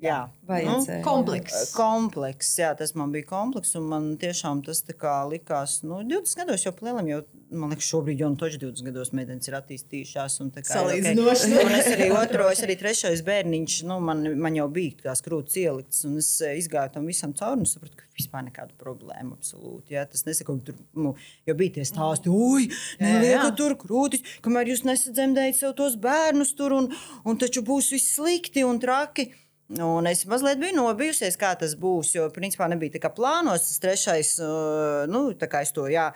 [0.03, 0.75] jā, jā.
[1.05, 1.73] Komplekss.
[1.75, 4.83] Kompleks, jā, tas man bija komplekss, un man tiešām tas
[5.29, 7.19] likās, nu, 20 gados jau plēlam, jau,
[7.51, 11.49] man liekas, šobrīd jau nu, toši 20 gados meitenes ir attīstījušās, Salīdzinoši.
[11.51, 11.65] okay.
[11.65, 15.59] un es arī otro, es arī trešais bērniņš, nu, man, man jau bija tās krūtis
[15.63, 19.95] ieliktas, un es eh, izgāju tam visam cauri, un sapratu, ka vispār nekādu problēmu absolūti,
[19.95, 21.13] jā, tas nesaka, ka tur, nu,
[21.47, 22.69] jau bija tie stāsti, oi,
[23.03, 26.89] neliekat tur krūtis, kamēr jūs nesadzemdējat sev tos bērnus tur, un,
[27.27, 29.29] un taču būs viss slikti un traki.
[29.77, 32.15] Un es mazliet biju nobijusies, kā tas būs.
[32.15, 33.67] Jo, principā, nebija tā kā plānos.
[33.67, 36.07] Tas trešais, uh, nu, tā kā es to, jā,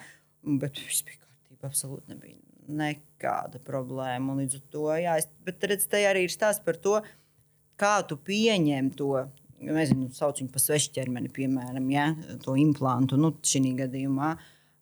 [0.41, 1.69] bet viss bija kārtībā.
[1.69, 2.39] Absolūti nebija
[2.81, 4.33] nekāda problēma.
[4.33, 6.97] Un Līdz ar to, jā, es, bet redz, te arī ir stāsts par to,
[7.77, 9.13] kā tu pieņem to.
[9.63, 12.09] nezinu, sauc viņu par svešķermeni, piemēram, ja,
[12.43, 14.35] to implantu, nu, šī gadījumā.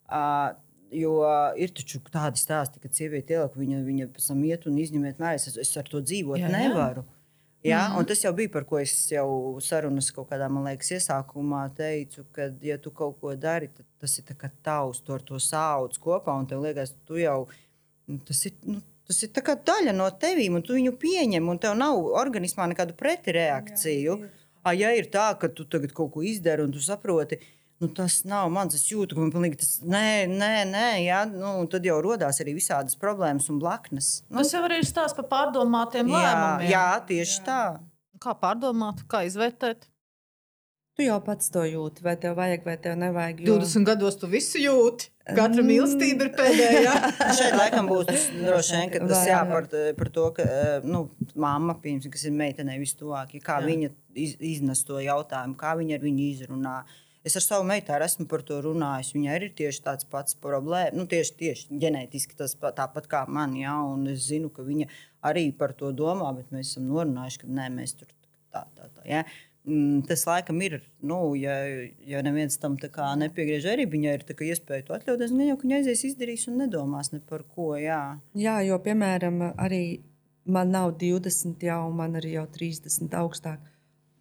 [0.07, 0.55] Uh,
[0.91, 1.21] Jo
[1.55, 5.45] ir taču tādi stāsti, ka sieviete ieliek, viņa, viņa pēc tam iet un izņemiet mērķis.
[5.53, 7.20] Es, es ar to dzīvot Jā, jā.
[7.63, 7.71] Nevaru.
[7.71, 7.97] Jā, Mhm.
[7.99, 12.25] un tas jau bija par ko es jau sarunas kaut kādā, man liekas, iesākumā teicu,
[12.33, 14.23] ka, ja tu kaut ko dari, tad tas ir
[14.63, 17.47] tavs, tu ar to sauc kopā, un tev liekas, tu jau
[18.07, 18.51] nu, tas ir.
[18.65, 22.93] Nu, Tas ir daļa no tevīm, un tu viņu pieņem, un tev nav organismā nekādu
[22.95, 24.29] pretreakciju.
[24.63, 27.37] A, ja ir tā, ka tu tagad kaut ko izdari, un tu saproti,
[27.81, 31.53] nu, tas nav mans, es jūtu, ka man pilnīgi tas nē, nē, nē jā, nu,
[31.71, 34.11] tad jau radās arī visādas problēmas un blaknes.
[34.29, 36.69] Nu, Tas jau arī ir stāsts par pārdomātiem jā, lēmumiem.
[36.71, 37.61] jā, tieši tā.
[38.21, 39.89] Kā pārdomāt, kā izvērtēt?
[40.99, 43.39] Tu jau pats to jūti, vai tev vajag, vai tev nevajag.
[43.47, 43.55] Jo...
[43.63, 45.07] 20 gados tu visu jūti.
[45.31, 46.95] Katra mīlestība ir pēdējā.
[47.37, 51.05] Šeit laikam būs tas droši vien, ka tas jā, par, par to, ka eh, nu,
[51.39, 53.69] mamma, piemēram, kas ir meitenei vistuvāk, ja kā jā.
[53.69, 53.91] viņa
[54.25, 56.75] iz, iznes to jautājumu, kā viņa ar viņu izrunā.
[57.23, 59.11] Es ar savu meitu arī esmu par to runājis.
[59.13, 60.95] Viņai ir tieši tāds pats problēma.
[60.97, 64.87] Nu, tieši, tieši ģenētiski tas pa- tāpat kā man, jā, un es zinu, ka viņa
[65.29, 68.07] arī par to domā, bet mēs esam norunājuši, ka nē, mēs tur
[68.51, 69.05] tā, tā, tā.
[69.05, 69.23] Jā.
[69.69, 71.53] Mm, Tas laikam ir, nu, ja,
[72.01, 75.29] ja neviens tam nepiegriež, arī viņai ir iespēja to atļauties.
[75.29, 77.75] Viņa jau ka viņa aizies, izdarīs un nedomās ne par ko.
[77.77, 78.17] Jā.
[78.33, 80.01] Jā, jo, piemēram, arī
[80.45, 83.59] man nav 20, jau man arī jau 30 augstāk.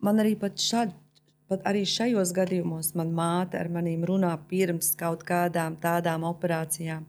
[0.05, 0.93] Man arī pat šādi.
[1.51, 7.09] Pat arī šajos gadījumos man māte ar maniem runā pirms kaut kādām tādām operācijām.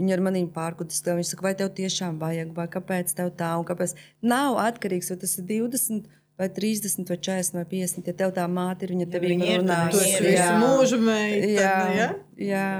[0.00, 1.02] Viņa ar maniem pārkutas.
[1.04, 3.92] Viņa saka, vai tev tiešām vajag, vai kāpēc tev tā un kāpēc.
[4.24, 6.08] Nav atkarīgs, vai tas ir 20,
[6.40, 8.08] vai 30, vai 40, vai 50.
[8.08, 9.82] Ja tev tā māte ir, viņa tev viņa ir, runā.
[9.92, 12.08] tu esi visu mūžu meitene, Jā, ja?
[12.48, 12.70] jā.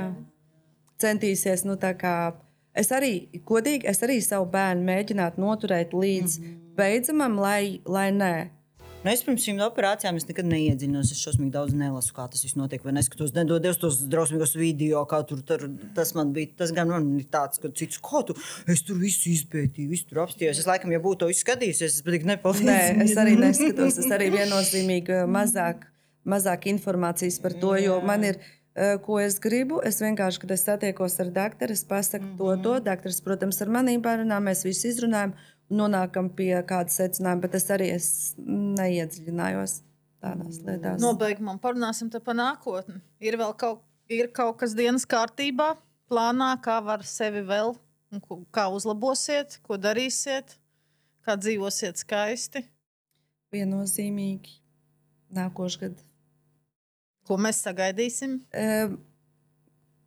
[1.02, 2.16] Centīsies, nu tā kā.
[2.72, 6.74] Es arī, godīgi, es arī savu bērnu mēģinātu noturēt līdz mm -hmm.
[6.80, 8.34] beidzamam, lai, lai nē.
[9.02, 11.08] Nu, es pirms šīm operācijām es nekad neiedziļinos.
[11.10, 12.84] Es šausmīgi daudz nelasu, kā tas viss notiek.
[12.86, 15.64] Vai neskatos, nedodies tos drausmīgos video, kā tur, tur
[15.96, 16.52] tas man bija.
[16.60, 18.36] Tas gan man ir tāds, ka cits, kā tu,
[18.70, 20.62] es tur visu izpētīju, visu tur apstājos.
[20.62, 22.68] Es laikam, ja būtu to izskatījies, es pat nepalīdzu.
[22.70, 23.98] Nē, es arī neskatos.
[24.04, 25.82] Es arī viennozīmīgi eh, mazāk,
[26.22, 28.38] mazāk informācijas par to, jo man ir.
[28.38, 29.82] eh, Ko es gribu?
[29.84, 32.62] Es vienkārši, kad es satiekos ar doktoru, es pasaku mm -hmm.
[32.62, 32.80] to, to.
[32.86, 37.68] Doktors, protams, ar maniem pārunām mēs visi izrunājam un nonākam pie kāda secinājuma, bet es
[37.72, 38.08] arī es
[38.42, 39.78] neiedziļinājos
[40.22, 41.00] tādās lietās.
[41.02, 43.00] Nobeigumā parunāsim par nākotni.
[43.22, 43.82] Ir vēl kaut,
[44.12, 45.72] ir kaut kas dienas kārtībā,
[46.10, 47.74] plānā, kā var sevi vēl,
[48.54, 50.56] kā uzlabosiet, ko darīsiet,
[51.26, 52.64] kā dzīvosiet skaisti.
[53.52, 54.58] Viennozīmīgi
[55.36, 56.06] nākošais gads.
[57.28, 58.40] Ko mēs sagaidīsim?
[58.50, 58.88] E,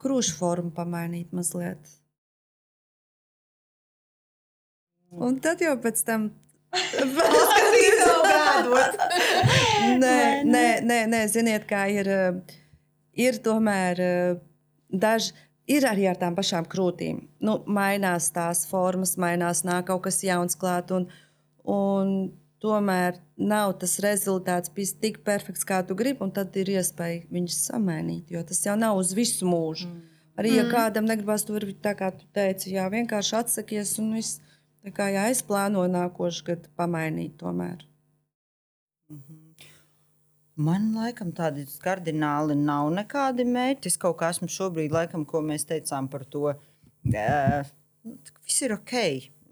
[0.04, 1.80] Krūšu formu pamainīt mazliet.
[5.12, 6.32] Un tad jau pēc tam.
[10.04, 12.08] nē, nē, nē, nē, ziniet, kā ir.
[12.10, 12.62] eh,
[13.15, 14.39] Ir tomēr eh,
[14.91, 15.32] daži.
[15.72, 17.24] Ir arī ar tām pašām krūtīm.
[17.41, 20.91] Nu, mainās tās formas, mainās, nāk kaut kas jauns klāt.
[20.94, 21.08] Un,
[21.65, 22.12] un
[22.62, 26.22] tomēr nav tas rezultāts bijis tik perfekts, kā tu gribi.
[26.22, 28.30] un Tad ir iespēja viņus samainīt.
[28.36, 29.88] Jo tas jau nav uz visu mūžu.
[29.89, 30.04] Mm.
[30.38, 30.72] Arī, ja Mm.
[30.76, 34.41] kādam negribas, tur tā kā tu teici, jā, vienkārši atsakies un viss.
[34.86, 37.80] Tā kā jā, es plānoju nākošais gads pamainīt tomēr.
[40.56, 43.89] Man laikam tādi kardināli nav nekādi mērķi.
[43.89, 46.54] Es kaut kā esmu šobrīd, laikam, ko mēs teicām par to.
[46.54, 47.74] Uh,
[48.45, 48.93] viss ir ok.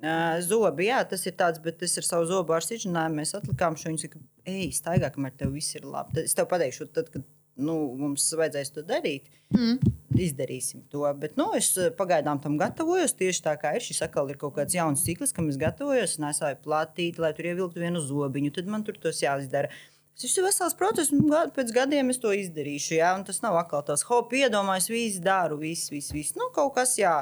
[0.04, 3.90] Uh, zobi, jā, tas ir tāds, bet es ar savu zobu izrunājumu mēs atlikām šo.
[3.90, 4.22] Viņa saka,
[4.54, 6.14] ej, staigā, kamēr tev viss ir labi.
[6.20, 7.26] Tad es tev pateikšu, tad, kad
[7.60, 9.30] nu, mums vajadzēs to darīt.
[9.54, 9.80] Mm.
[10.14, 11.06] Izdarīsim to.
[11.18, 13.16] Bet nu, es eh, pagaidām tam gatavojos.
[13.18, 16.16] Tieši tā kā ir šis atkal ir kaut kāds jauns cikls, kam es gatavojos.
[16.16, 18.54] Es nesāju platīti, lai tur ievilktu vienu zobiņu.
[18.58, 19.72] Tad man tur tas jāizdara.
[20.14, 23.00] Tas ir vesels process, un pēc gadiem es to izdarīšu.
[23.00, 26.36] Jā, un tas nav atkal tāds hobi, iedomājos, visu daru, viss, viss, viss.
[26.38, 27.16] Nu, kaut kas, jā.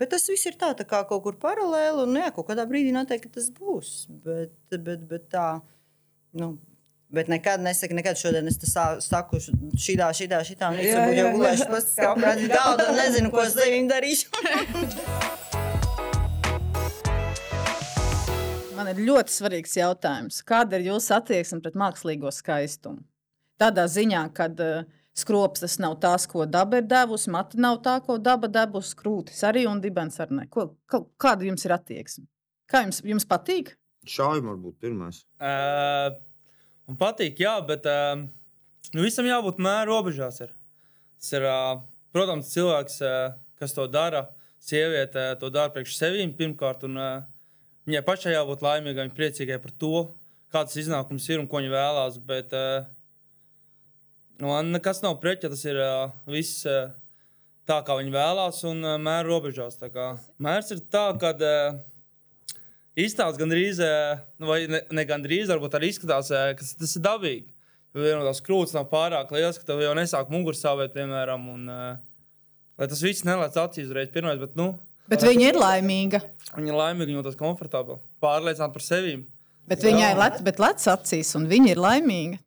[0.00, 2.94] Bet tas viss ir tā, tā kā kaut kur paralēli, un jā, kaut kādā brīdī
[2.94, 3.92] noteikti tas būs.
[4.24, 5.48] Bet, bet, bet tā,
[6.40, 6.54] nu,
[7.08, 10.68] Bet nekad nesaku, nekad šodien es saku, šitā, šitā, šitā.
[10.76, 14.28] Es jau paskatīt, kāda ir daudz, un nezinu, ko es devīm darīšu.
[18.76, 20.42] Man ir ļoti svarīgs jautājums.
[20.44, 23.00] Kāda ir jūsu attieksme pret mākslīgo skaistumu?
[23.58, 24.84] Tādā ziņā, ka uh,
[25.16, 29.40] skrops tas nav tas, ko daba ir devusi, matra nav tā, ko daba devusi, krūtis
[29.48, 30.42] arī un dibens arī.
[30.42, 30.46] ne.
[30.52, 32.28] Ko, ka, kāda jums ir attieksme?
[32.68, 33.78] Kā jums, jums patīk?
[34.04, 35.24] Šaujam, varbūt pirmais.
[35.40, 36.12] Uh,
[36.88, 38.16] man patīk, jā, bet uh,
[38.94, 40.40] nu, visam jābūt mēra robežās.
[40.44, 40.52] Ir.
[41.18, 41.80] Tas ir, uh,
[42.14, 44.26] protams, cilvēks, uh, kas to dara.
[44.62, 46.86] Sieviete uh, to dara priekš sevis pirmkārt.
[46.88, 47.26] Un, uh,
[47.88, 50.06] viņai pašai jābūt laimīgai un priecīgai par to,
[50.54, 52.22] kāds iznākums ir un ko viņi vēlās.
[52.28, 52.88] Bet uh,
[54.42, 56.64] man nekas nav pret, ja tas ir uh, viss.
[56.66, 56.88] Uh,
[57.68, 59.74] Tā kā viņi vēlās, un uh, mēra robežās.
[59.76, 61.74] Tā kā Mērs ir tā, ka uh,
[63.04, 67.04] izstāsta gandrīz, uh, nu, vai ne, ne gandrīz, varbūt arī izskatās, uh, ka tas ir
[67.04, 67.48] dabīgi.
[67.98, 71.46] No tās krūtis nav pārāk liels, ka tev jau nesāk muguras sāpēt, piemēram.
[71.54, 74.74] Un, uh, lai tas viss nelaiž acīs uzreiz pirmais, bet, nu,
[75.08, 76.20] Bet viņa ir laimīga.
[76.52, 79.14] viņa ir laimīga, viņa jūtas komfortabli, pārliecināta par sevi.
[79.68, 82.40] Bet viņai ir lec, bet lec acīs, un viņa ir laimīga.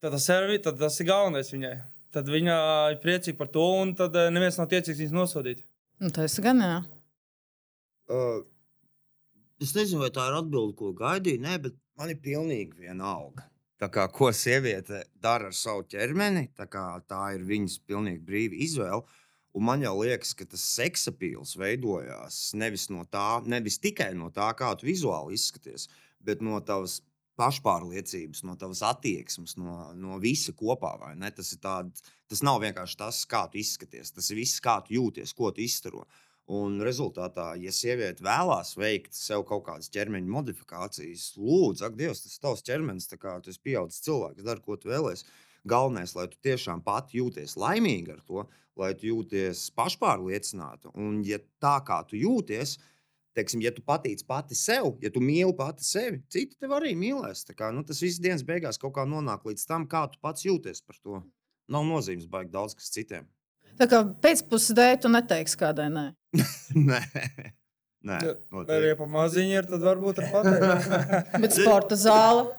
[0.00, 1.74] Tad tas, ir, tad tas ir galvenais viņai.
[2.12, 2.54] Tad viņa
[2.92, 5.60] ir priecīga par to, un tad eh, neviens nav tiecīgs viņas nosodīt.
[6.00, 6.78] Nu, tas gan jā.
[8.10, 8.40] Uh,
[9.60, 11.42] es nezinu, vai tā ir atbilde, ko gaidīju.
[11.44, 13.46] Nē, bet man ir pilnīgi vienalga.
[13.80, 18.58] Tā kā, ko sieviete dara ar savu ķermeni, tā, kā, tā ir viņas pilnīgi brīva
[18.66, 19.04] izvēle.
[19.56, 24.50] Un man jau liekas, ka tas seksapīls veidojās nevis, no tā, nevis tikai no tā,
[24.58, 25.88] kā tu vizuāli izskaties,
[26.22, 27.00] bet no tavas
[27.40, 30.92] pašpārliecības, no tavas attieksmes, no, no visa kopā.
[31.34, 31.90] Tas, tād,
[32.30, 35.64] tas nav vienkārši tas, kā tu izskaties, tas ir viss, kā tu jūties, ko tu
[35.64, 36.04] izstaro.
[36.50, 42.34] Un rezultātā, ja sieviete vēlās veikt sev kaut kādas ķermeņa modifikācijas, lūdzu, ak, Dievs, tas
[42.34, 45.28] ir tavs ķermenis, tā kā tu esi pieaugušs cilvēks, dari, ko tu vēlēsies.
[45.70, 48.44] Galvenais, lai tu tiešām pati jūties laimīga ar to,
[48.80, 50.90] lai tu jūties pašpārliecināta.
[50.98, 52.78] Un, ja tā kā tu jūties,
[53.38, 57.44] teiksim, ja tu patīc pati sev, ja tu mīli pati sevi, citi tev arī mīlēs.
[57.46, 60.48] Tā Kā, nu, tas viss dienas beigās kaut kā nonāk līdz tam, kā tu pats
[60.48, 61.22] jūties par to.
[61.70, 63.28] Nav nozīmes baigt daudz kas citiem.
[63.80, 66.06] Tā kā pēcpusdienā tu neteiksi kādai nē.
[66.90, 67.00] Nē,
[68.06, 68.18] Nē
[68.70, 70.90] arī pa maziņu ir, tad varbūt ar pateikt.
[71.42, 72.50] Bet sporta zāle.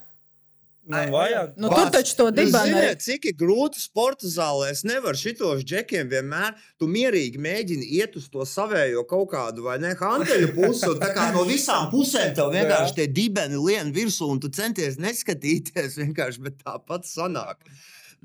[0.91, 1.51] Nu, vajag.
[1.61, 3.01] Nu, tur taču to Nu, dibenu ziniet, ir.
[3.05, 4.71] cik ir grūti sporta zālē.
[4.73, 6.55] Es nevaru šitos džekiem vienmēr.
[6.81, 10.89] Tu mierīgi mēģini iet uz to savējo kaut kādu vai ne hanteļu pusi.
[10.89, 14.97] un tā kā No visām pusēm tev vienkārši tie dibeni lien virsū, un tu centies
[14.97, 17.61] neskatīties vienkārši, bet tāpat sanāk.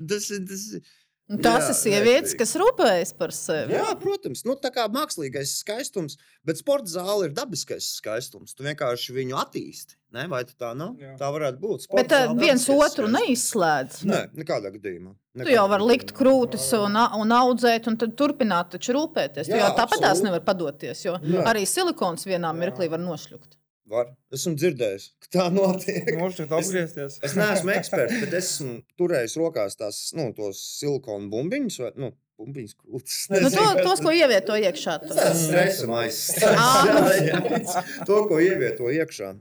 [0.01, 0.43] Tas ir.
[0.49, 0.93] Tas, ir-
[1.27, 2.37] Tās Jā, ir sievietes, vajadzīgi.
[2.39, 3.73] kas rūpējas par sevi.
[3.75, 6.15] Jā, protams, nu, tā kā mākslīgais skaistums,
[6.47, 8.53] bet sporta zāle ir dabiskais skaistums.
[8.55, 9.97] Tu vienkārši viņu attīsti.
[10.15, 10.23] Ne?
[10.31, 10.93] Vai tu tā nav?
[11.03, 11.17] Jā.
[11.19, 11.83] Tā varētu būt.
[11.83, 13.17] Sporta Bet tā, zāle viens otru skaistums.
[13.17, 13.99] neizslēdz.
[14.07, 15.11] Nē, nekādā gadījumā.
[15.43, 19.51] Tu jau vari likt krūtis un, un audzēt, un tad turpināt taču rūpēties.
[19.51, 21.43] Tu Jā, jau tāpat tās nevar padoties, jo Nē.
[21.51, 23.56] arī silikons vienā mirklī var nošļukt.
[23.87, 24.09] Var.
[24.35, 26.09] Esmu dzirdējis, ka tā notiek.
[26.19, 27.13] Nošķirt apgriezties.
[27.21, 31.77] Es, es neesmu eksperts, bet es esmu turējis rokās tās nu, tos silikonu bumbiņus.
[31.85, 32.09] Vai, nu,
[32.41, 33.19] bumbiņas krūtis.
[33.31, 34.97] Nu, to, tos, ko ievieto iekšā.
[35.05, 36.51] tas- ir stresa maisa.
[36.51, 37.83] Ā.
[38.09, 39.31] to, ko ievieto iekšā.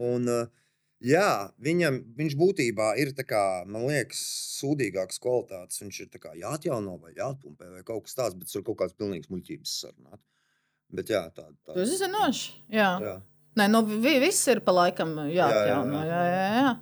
[0.00, 0.48] Un, uh,
[1.04, 1.28] jā,
[1.68, 4.24] viņam, viņš būtībā ir, tā kā, man liekas,
[4.62, 5.82] sūdīgāks kvalitātes.
[5.84, 8.80] Viņš ir tā kā jāatjauno vai jāatpumpē vai kaut kas tāds, bet tas ir kaut
[8.80, 10.24] kāds pilnīgs muļķības sarunāt.
[10.94, 11.76] Bet jā, tā, tā.
[11.76, 12.50] Tas ir zinoši.
[12.72, 12.90] Jā.
[13.04, 13.14] Jā.
[13.58, 16.00] Nē, nu, vi, viss ir pa laikam jāatjauno.
[16.08, 16.72] Jā, jā, jā.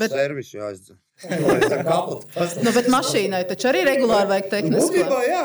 [0.00, 0.98] Bet, Servis jāizdzer.
[2.64, 4.88] nu, bet mašīnai taču arī regulāri vajag tehnisko.
[4.88, 5.42] Būtībā, jā,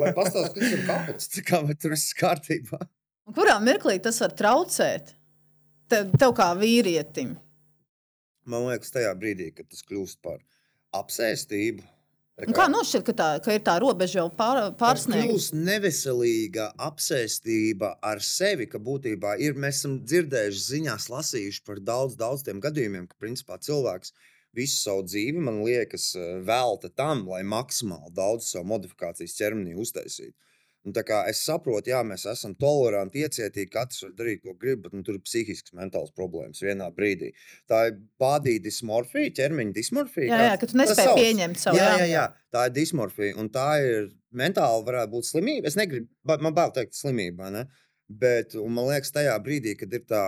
[0.00, 2.80] lai pastāstītu, kas ir kaputs, tā kā vai tur viss kārtībā.
[3.30, 5.14] Un Kurā mirklī tas var traucēt?
[5.92, 7.36] Tev, tev kā vīrietim.
[8.50, 10.40] Man liekas, tajā brīdī, kad tas kļūst par
[10.98, 11.84] apsēstību,
[12.40, 15.28] Un kā nošķirt, ka, tā, ka ir tā robeža jau pār, pārsniegta?
[15.28, 22.16] kļūst neveselīga apsēstība ar sevi, ka būtībā ir, mēs esam dzirdējuši ziņās, lasījuši par daudz,
[22.20, 24.14] daudz tiem gadījumiem, ka principā cilvēks
[24.56, 30.34] visu savu dzīvi, man liekas, eh, velta tam, lai maksimāli daudz savu modifikācijas ķermenī uztaisītu.
[30.82, 34.80] Un tā kā es saprotu, jā, mēs esam toleranti, iecietīgi, katrs var darīt, ko grib,
[34.82, 37.28] bet nu, tur ir psihisks, mentāls problēmas vienā brīdī.
[37.70, 40.30] Tā ir bādīja dismorfija, ķermeņa dismorfija.
[40.32, 41.20] Jā, jā, ka tu tas nespēj sauc.
[41.20, 42.08] pieņemt savu, Jā, jā.
[42.10, 44.10] jā, tā ir dismorfija, un tā ir
[44.42, 45.70] mentāli varētu būt slimība.
[45.70, 47.66] Es negribu, man bail teikt, slimība, ne?
[48.10, 50.24] Bet man liekas, tajā brīdī, kad ir tā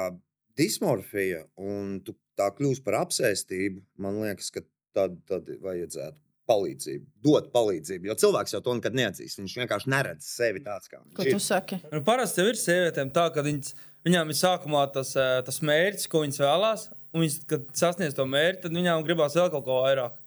[0.57, 4.62] dismorfija un tu tā kļūst par apsēstību, man liekas, ka
[4.95, 8.09] tad, tad vajadzētu palīdzību, dot palīdzību.
[8.11, 9.38] Jo cilvēks jau to nekad neatzīst.
[9.40, 11.33] Viņš vienkārši neredz sevi tāds, kā viņš Ko ir.
[11.37, 11.78] tu saki?
[11.92, 13.72] Nu, parasti jau ir sievietēm tā, ka viņas,
[14.04, 18.26] viņām ir sākumā tas, eh, tas mērķis, ko viņas vēlās, un viņas, kad sasniedz to
[18.28, 20.20] mērķi, tad viņām gribās vēl kaut ko vairāk.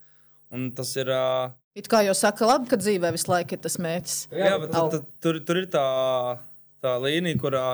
[0.55, 1.09] Un tas ir.
[1.11, 4.27] Uh, It kā jau saka, labi, ka dzīvē visu laiku ir tas mērķis.
[4.31, 5.83] jā, bet tad, tad, tur, tur ir tā,
[6.81, 7.65] tā līnija, kurā,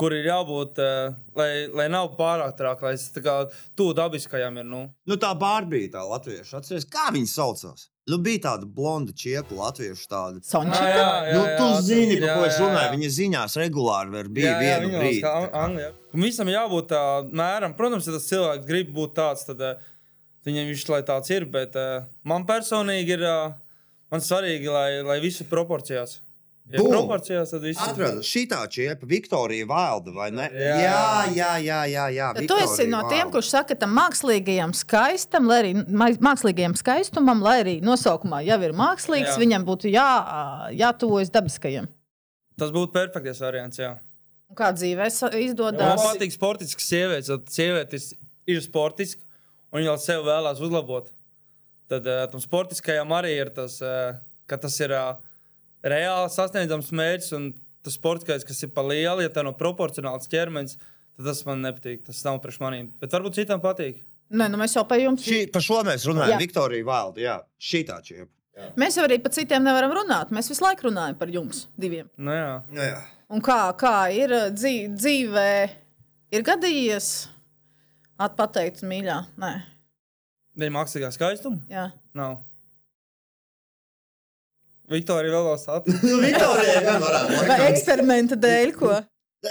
[0.00, 3.34] kur ir jābūt, eh, lai, lai nav pārāk traki, lai tas tā kā
[3.78, 4.64] tuvu dabiskajam ir.
[4.68, 4.84] Nu.
[5.06, 6.56] Nu, tā bārbija, tā latviešu.
[6.58, 7.88] Atceries, kā viņi saucās?
[8.10, 10.42] Nu, bija tāda blonda čieka, latviešu tāda.
[10.44, 10.82] Sončika?
[10.84, 12.84] Ah, jā, jā, nu, tu jā, zini, par jā, ko es jā, runāju.
[12.84, 12.92] jā.
[12.98, 15.22] Viņa ziņās regulāri var bija vienu viņa brīdi.
[15.22, 15.92] valsts, tā kā Anglijā.
[16.12, 17.76] Un Visam jābūt tādam mēram.
[17.78, 19.64] Protams, ja tas cilvēks grib būt tāds, tad
[20.44, 21.48] viņam viņš lai tāds ir.
[21.56, 21.80] Bet
[22.28, 23.24] man personīgi ir
[24.12, 26.18] man svarīgi, lai, lai viss ir proporcijās.
[26.72, 30.46] Ja proporcijās, tad viss ir- Atradu šitā čiepa, Viktorija Vailda, vai ne?
[30.48, 30.76] Jā.
[30.80, 31.02] Jā,
[31.36, 32.04] jā, jā, jā.
[32.16, 36.72] jā Tad tu esi no tiem, kurš saka, tam mākslīgajam skaistam, lai arī ma- mākslīgajam
[36.80, 39.36] skaistumam, lai arī nosaukumā jau ir mākslīgs, Jā.
[39.36, 39.42] jā.
[39.44, 40.08] viņam būtu jā,
[40.72, 41.86] jātuvojas dabiskajam.
[42.56, 43.76] Tas būtu perfektais variants.
[43.78, 43.98] Jā.
[44.48, 46.00] Un Kā dzīvē sa- Man izdodas?
[46.00, 47.26] patīk sportisks sievietes.
[47.26, 48.00] Tad sieviete
[48.46, 49.20] ir, sportiska
[49.72, 51.10] un viņa sevi vēlās uzlabot.
[51.90, 54.14] Tad uh, tam sportiskajam arī ir tas, uh,
[54.46, 55.16] ka tas ir uh,
[55.84, 57.30] reāli sasniedzams mērķis.
[57.38, 57.50] Un
[57.84, 60.78] tas sportiskais, kas ir pa lielu, ja tā nav proporcionāls ķermenis,
[61.18, 62.04] tad tas man nepatīk.
[62.06, 62.88] Tas nav priekš maniem.
[63.02, 64.00] Bet varbūt citam patīk.
[64.34, 65.22] Nē, nu mēs jau par jums.
[65.26, 66.40] Šī, par šo mēs runājam, Jā.
[66.40, 67.20] Viktorija Vailda.
[67.20, 68.30] Jā, šitā čiepa.
[68.78, 70.30] Mēs jau arī par citiem nevaram runāt.
[70.34, 72.08] Mēs visu laiku runājam par jums diviem.
[72.16, 72.50] Nu, jā.
[72.70, 73.00] Nu, jā.
[73.34, 75.48] Un kā, kā ir uh, dzī- dzīvē,
[76.38, 77.08] ir gadījies
[78.24, 79.20] atpateikt mīļā?
[79.42, 79.52] Nē,
[80.54, 81.88] Viņa mākslīgā skaistuma jā.
[82.14, 82.36] nav.
[84.92, 85.90] Viktorija vēl vēl stāv.
[86.04, 88.92] Nu, Viktorijai gan varētu Vai eksperimenta dēļ, ko?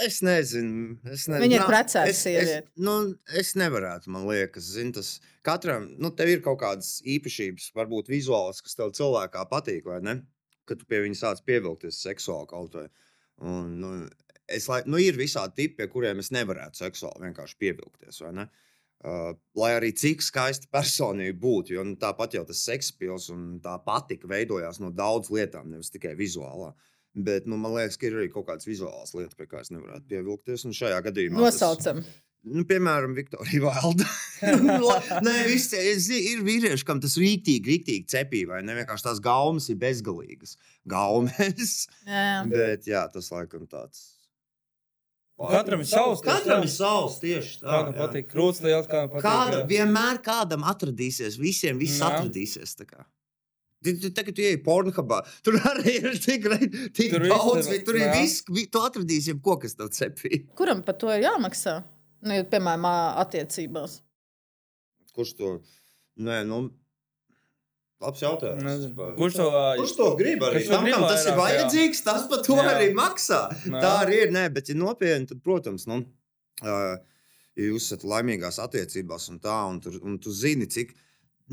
[0.04, 0.96] Es nezinu.
[1.06, 1.42] Es nezinu.
[1.44, 2.66] Viņa ir precēta es- sieviete.
[2.66, 2.94] Es, nu,
[3.40, 5.16] es nevarētu, man liekas, zin, tas
[5.46, 10.16] katram, nu, tev ir kaut kādas īpašības, varbūt vizuālas, kas tev cilvēkā patīk, vai ne?
[10.66, 12.86] Kad tu pie viņa sāc pievilkties seksuāli kaut vai.
[13.44, 13.94] Un, nu,
[14.50, 18.48] es, lai, nu, ir visādi tipi, pie kuriem es nevarētu seksuāli vienkārši pievilkties, vai ne?
[18.48, 18.63] Uh,
[19.04, 24.28] lai arī cik skaista personība būtu, jo nu, tāpat jau tas sekspils un tā patika
[24.30, 26.72] veidojās no daudz lietām, nevis tikai vizuālā.
[27.14, 30.08] Bet nu, man liekas, ka ir arī kaut kādas vizuālas lietas, pie kā es nevarētu
[30.10, 30.64] pievilkties.
[30.66, 32.00] Un šajā gadījumā tas- Nosaucam.
[32.44, 34.04] Nu, piemēram, Viktorija Vailda.
[35.24, 35.78] Nē, visi,
[36.34, 38.74] ir vīrieši, kam tas rītīgi, rītīgi cepī, vai ne?
[38.80, 40.56] Vienkārši tās gaumas ir bezgalīgas.
[40.90, 41.86] Gaumas.
[42.04, 42.42] Jā, jā.
[42.50, 44.13] Bet jā, tas laikam tāds.
[45.34, 46.20] Katram ir savs.
[46.22, 47.66] Katram ir savs tieši tā.
[47.66, 47.98] Kādam jā.
[48.04, 49.24] patīk krūts liels, kādam patīk.
[49.26, 49.66] Kāda, jā.
[49.72, 52.12] vienmēr kādam atradīsies, visiem viss Jā.
[52.12, 52.76] atradīsies.
[52.78, 53.02] Tagad,
[54.14, 56.46] kad tu ej pornogrāfijā, tur arī ir tik,
[56.96, 60.44] tik Tur daudz, vi- tur ir viss, vi- tu atradīsi jebko, kas tev cepī.
[60.56, 61.82] Kuram par to ir jāmaksā?
[62.24, 62.86] Nu, piemēram,
[63.20, 63.98] attiecībās.
[65.14, 65.50] Kurš to?
[66.16, 66.70] Nē, nu,
[68.04, 68.90] labs jautājums.
[69.18, 69.46] Kurš to,
[69.80, 70.44] Kurš to grib?
[70.46, 70.62] Arī?
[70.68, 71.62] Tam, grib tas ir vairāk, jā.
[71.64, 72.66] vajadzīgs, tas par to Jā.
[72.74, 73.40] arī maksā.
[73.64, 73.80] Jā.
[73.80, 74.34] Tā arī ir.
[74.34, 76.02] Nē, bet, ja nopietni, tad, protams, nu,
[76.62, 76.94] uh,
[77.54, 80.94] ja jūs esat laimīgās attiecībās un tā, un, tur, un tu zini, cik.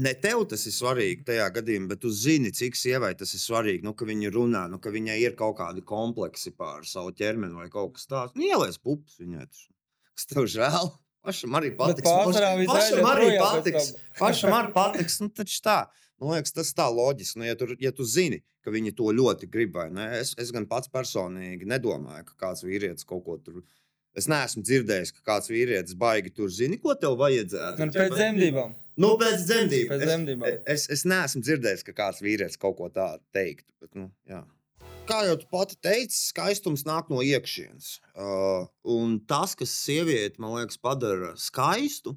[0.01, 3.83] Ne tev tas ir svarīgi tajā gadījumā, bet tu zini, cik sievai tas ir svarīgi.
[3.83, 7.67] Nu, ka viņa runā, nu, ka viņai ir kaut kādi kompleksi pār savu ķermeni vai
[7.73, 8.37] kaut kas tāds.
[8.39, 9.49] Nu, ieliec pupas viņai.
[10.15, 10.93] Kas tev žēl?
[11.21, 12.07] Pašam arī patiks.
[12.07, 13.91] Pašam arī patiks.
[14.17, 15.19] Pašam arī patiks.
[15.21, 15.77] Nu, taču tā.
[16.21, 17.39] Man liekas, tas tā loģiski.
[17.41, 20.05] Nu, ja, tu, ja tu zini, ka viņi to ļoti grib, vai ne?
[20.19, 23.63] Es, es gan pats personīgi nedomāju, ka kāds vīrietis kaut ko tur.
[24.17, 27.88] Es neesmu dzirdējis, ka kāds vīrietis baigi tur zina, ko tev vajadzētu.
[27.88, 28.73] Nu, pēc dzemdībām.
[29.01, 29.91] Nu, pēc dzemdībām.
[29.93, 30.47] Pēc dzemdībām.
[30.51, 33.69] Es, es, es neesmu dzirdējis, ka kāds vīrietis kaut ko tādu teiktu.
[33.81, 34.43] Bet, nu, jā.
[35.10, 37.95] Kā jau tu pati teici, skaistums nāk no iekšienes.
[38.13, 42.13] Uh, un tas, kas sievieti, man liekas, padara skaistu,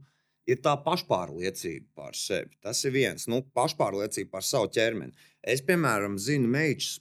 [0.51, 2.57] ir tā pašpārliecība par sevi.
[2.65, 5.15] Tas ir viens, nu, pašpārliecība par savu ķermeni.
[5.41, 6.99] Es, piemēram, zinu, meitas,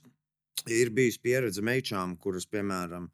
[0.70, 3.10] ir bijusi pieredze meičām, kuras, piemēram,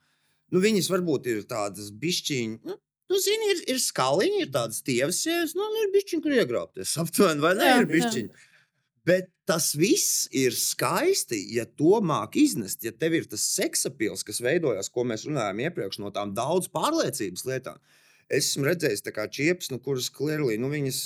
[0.50, 2.62] nu, viņas varbūt ir tādas bišķiņas.
[2.68, 2.78] Nu,
[3.10, 6.92] Nu, zini, ir, ir skaliņi, ir tādas tievas sievas, nu, ir bišķiņi, kur iegrābties.
[7.02, 7.66] Aptuveni, vai ne?
[7.66, 8.44] Jā, ir bišķiņi.
[9.10, 12.84] Bet tas viss ir skaisti, ja to māk iznest.
[12.86, 17.46] Ja tev ir tas seksapils, kas veidojas, ko mēs runājām iepriekš, no tām daudz pārliecības
[17.48, 17.80] lietām.
[18.30, 21.00] Es esmu redzējis, tā kā čiepas, nu, kuras klirlī, nu, viņas,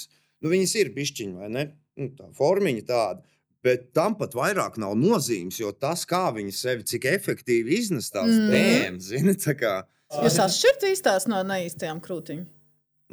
[0.44, 1.62] nu, viņas ir bišķiņi, vai ne?
[1.96, 3.22] Nu, tā formiņa tāda.
[3.64, 8.28] Bet tam pat vairāk nav nozīmes, jo tas, kā viņi sevi, cik efektīvi iznes tās
[8.28, 8.50] Mm.
[8.52, 9.74] tēmas, zini, tā kā.
[10.12, 12.44] Jūs atšķirat īstās no neīstajām krūtiņām.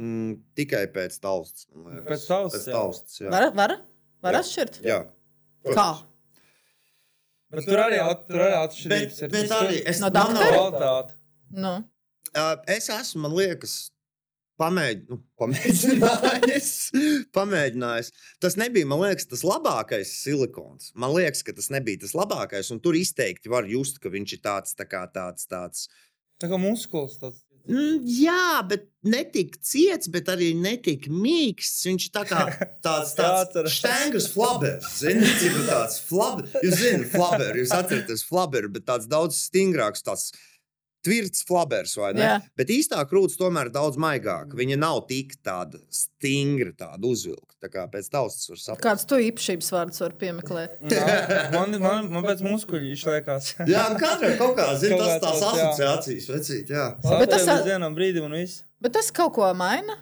[0.02, 1.68] Mm, tikai pēc taustas.
[2.08, 2.74] Pēc taustas, jā.
[2.76, 3.30] taustas jā.
[3.32, 3.78] Var, var,
[4.24, 4.40] var Jā.
[4.44, 4.82] atšķirt?
[4.84, 5.00] Jā.
[5.72, 5.88] Kā?
[7.52, 9.30] Bet tur arī, at- tur arī atšķirības Bet, ir.
[9.30, 10.36] bet arī es, No nav-?
[10.36, 11.16] Kvalitāte.
[11.52, 11.74] Nu.
[12.36, 13.92] Uh, es esmu, man liekas,
[14.62, 15.10] pamēģinājis.
[15.10, 16.72] Nu, pamēģinājis,
[17.36, 18.12] pamēģinājis.
[18.44, 20.92] Tas nebija, man liekas, tas labākais silikons.
[20.96, 22.72] Man liekas, ka tas nebija tas labākais.
[22.74, 25.50] Un tur izteikti var just, ka viņš ir tāds, tā kā tāds.
[25.50, 25.88] tāds
[26.42, 27.18] Tā kā muskulis.
[27.22, 27.42] Tāds.
[27.70, 31.84] Mm, jā, bet ne tik ciets, bet arī ne tik mīksts.
[31.90, 32.40] Viņš ir tā kā
[32.86, 33.14] tāds
[33.76, 34.88] stangrs flabers.
[35.02, 36.56] Ziniet, tāds flabers.
[36.66, 40.32] Jūs zināt, flabers, jūs atceraties flabers, bet tāds daudz stingrāks, tāds
[41.06, 42.22] tvirts flabers, vai ne?
[42.26, 42.36] Jā.
[42.60, 44.54] Bet īstā krūtis tomēr ir daudz maigāka.
[44.60, 47.56] Viņa nav tik tāda stingra, tāda uzvilkta.
[47.62, 48.84] Tā kā pēc taustas var saprast.
[48.86, 50.78] Kāds tu īpašības vārds var piemeklēt?
[51.54, 53.52] Man, man, man pēc muskuļu izliekās.
[53.70, 56.88] Jā, katram kaut kā, zina, Kaut tas tās asociācijas, vecīt, jā.
[57.06, 58.64] Bet tas- ir vienam brīdim un viss.
[58.82, 59.98] Bet tas kaut ko maina.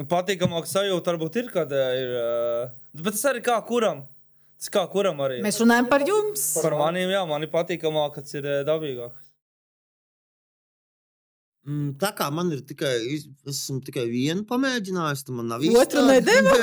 [0.00, 2.14] Nu, patīkamāk sajūta varbūt ir, kad eh, ir.
[2.18, 2.70] eh,
[3.02, 4.06] Bet tas arī kā kuram.
[4.58, 5.40] Tas kā kuram arī.
[5.44, 6.46] Mēs runājam par jums.
[6.62, 9.31] Par maniem, jā, man ir patīkamāk, kas ir eh, dabīgāks.
[11.62, 16.02] Mm, Tā kā man ir tikai, es esmu tikai vienu pamēģinājis, tad man nav Otru
[16.08, 16.56] nedeva?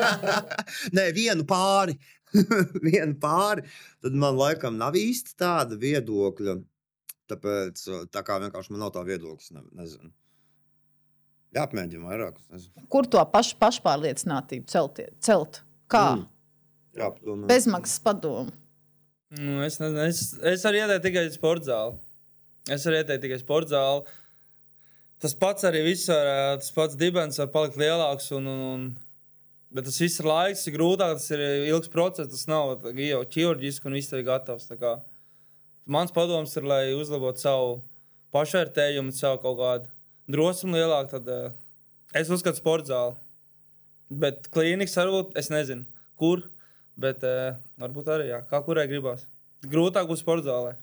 [0.96, 1.98] Nē, vienu pāri.
[2.88, 3.66] vienu pāri.
[4.02, 6.56] Tad man laikam nav īsti tāda viedokļa.
[7.30, 10.10] Tāpēc tā kā vienkārši man nav tā viedoklis, ne, nezinu.
[11.54, 12.40] Jāapmēģina vairāk.
[12.40, 12.88] es nezinu.
[12.90, 15.62] Kur to pašu pašpārliecinātību celtie, celt?
[15.92, 16.06] Kā?
[16.16, 16.26] Mm.
[16.98, 17.48] Jāpadomā.
[17.50, 18.52] Bezmaksas padomu.
[19.34, 22.00] Nu, es, nezinu, es, es arī ieteiktu tikai sporta zāli.
[22.72, 24.20] Es arī ieteiktu tikai sporta zāli.
[25.20, 28.30] Tas pats arī viss, var, tas pats dibens var palikt lielāks.
[28.36, 28.86] Un, un, un,
[29.74, 32.30] bet tas viss ir laiks, ir grūtāk, tas ir ilgs process.
[32.32, 34.70] Tas nav jau ķirurģiski un viss ir gatavs.
[35.84, 37.76] Mans padoms ir, lai uzlabotu savu
[38.32, 39.92] pašvērtējumu, savu kaut kādu
[40.32, 41.18] drosmi lielāku.
[41.18, 43.20] Tad es uzskatu sporta zāli.
[44.24, 45.84] Bet klīnikas varbūt es nezinu,
[46.16, 46.46] kur.
[46.96, 47.20] Bet
[47.80, 49.28] varbūt arī, jā, kā kurai gribās.
[49.68, 50.74] Grūtāk būs sporta zālē.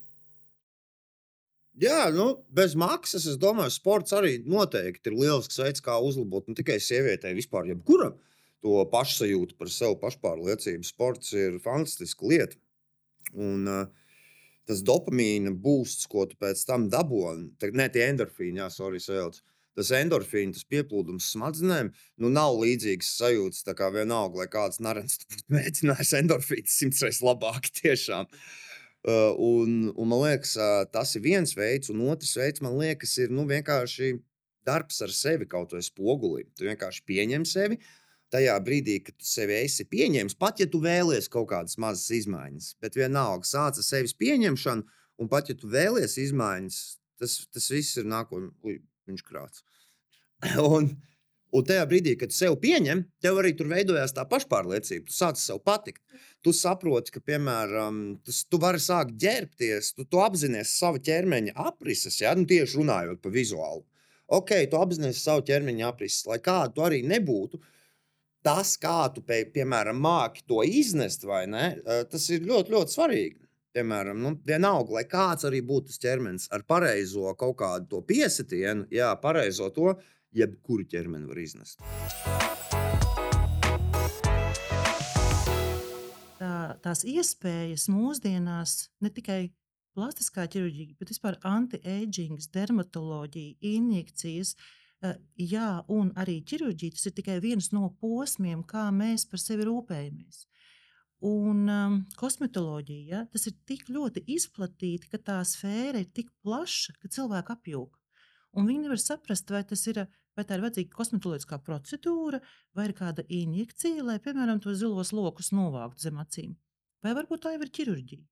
[1.82, 6.53] Jā, nu, bez maksas, es domāju, sports arī noteikti ir lielisks veids, kā uzlabot ne
[6.57, 8.19] tikai sievietei, vispār jebkuram
[8.61, 10.86] to pašsajūtu par sevi, pašpārliecību.
[10.86, 12.59] Sports ir fantastiska lieta.
[13.34, 14.11] Un, uh,
[14.69, 19.41] tas dopamīna būsts, ko tu pēc tam dabūji, ne tie endorfīni, jā, sorry, sajauc.
[19.79, 23.65] Tas endorfīns, tas pieplūdums smadzenēm, nu nav līdzīgs sajūtas.
[23.65, 28.29] Tā kā vienalga, lai kāds narens tu būtu mēģinājis endorfīns simts reizes labāk, tiešām.
[28.29, 28.70] Uh,
[29.07, 33.33] un, un man liekas, uh, tas ir viens veids, un otrs veids, man liekas, ir
[33.33, 34.13] nu, vienkārši
[34.67, 36.45] darbs ar sevi kaut vai spogulī.
[36.53, 37.79] Tu vienkārši pieņem sevi.
[38.31, 42.69] Tajā brīdī, kad tu sevi esi pieņēmis, pat ja tu vēlies kaut kādas mazas izmaiņas,
[42.79, 44.85] bet vienalga sāc ar sevis pieņemšanu,
[45.19, 46.77] un pat ja tu vēlies izmaiņas,
[47.19, 48.07] tas, tas viss ir.
[48.07, 48.77] Ui,
[49.09, 49.65] viņš krāts.
[50.75, 50.93] un,
[51.51, 55.07] un tajā brīdī, kad sev pieņem, tev arī tur veidojās tā pašpārliecība.
[55.07, 56.01] Tu sāc sev patikt.
[56.45, 62.21] Tu saproti, ka, piemēram, tu, tu vari sākt ģērbties, tu, tu apzinājies savu ķermeņa aprises,
[62.23, 63.83] ja nu, tieši runājot par vizuālu.
[64.31, 67.59] Ok, tu apzinājies savu ķermeņa aprises, lai kāda tu arī nebūtu.
[68.41, 72.95] Tas, kā tu, pie, piemēram, māki to iznest, vai ne, eh, tas ir ļoti, ļoti
[72.95, 73.37] svarīgi.
[73.75, 78.87] Piemēram, nu, vienalga, lai kāds arī būtu tas ķermenis ar pareizo kaut kādu to piesitienu,
[78.91, 79.93] jā, pareizo to,
[80.32, 81.82] jebkuru ķermeni var iznest.
[86.41, 86.51] tā,
[86.84, 89.41] tās iespējas mūsdienās ne tikai
[89.95, 94.55] plastiskā ķirurģija, bet vispār anti-aging, dermatoloģija, injekcijas.
[95.03, 99.65] eh, Jā, un arī ķirurģija tas ir tikai viens no posmiem, kā mēs par sevi
[99.67, 100.45] rūpējamies.
[101.21, 106.95] Un um, kosmetoloģija, ja, tas ir tik ļoti izplatīti, ka tā sfēra ir tik plaša,
[106.97, 107.97] ka cilvēki apjūg.
[108.57, 110.01] Un viņi nevar saprast, vai, tas ir,
[110.38, 112.41] vai tā ir vajadzīga kosmetoloģiskā procedūra,
[112.77, 116.55] vai ir kāda injekcija, lai, piemēram, to zilos lokus novāktu zem acīm.
[117.03, 118.27] Vai varbūt tā jau ir ķirurģija.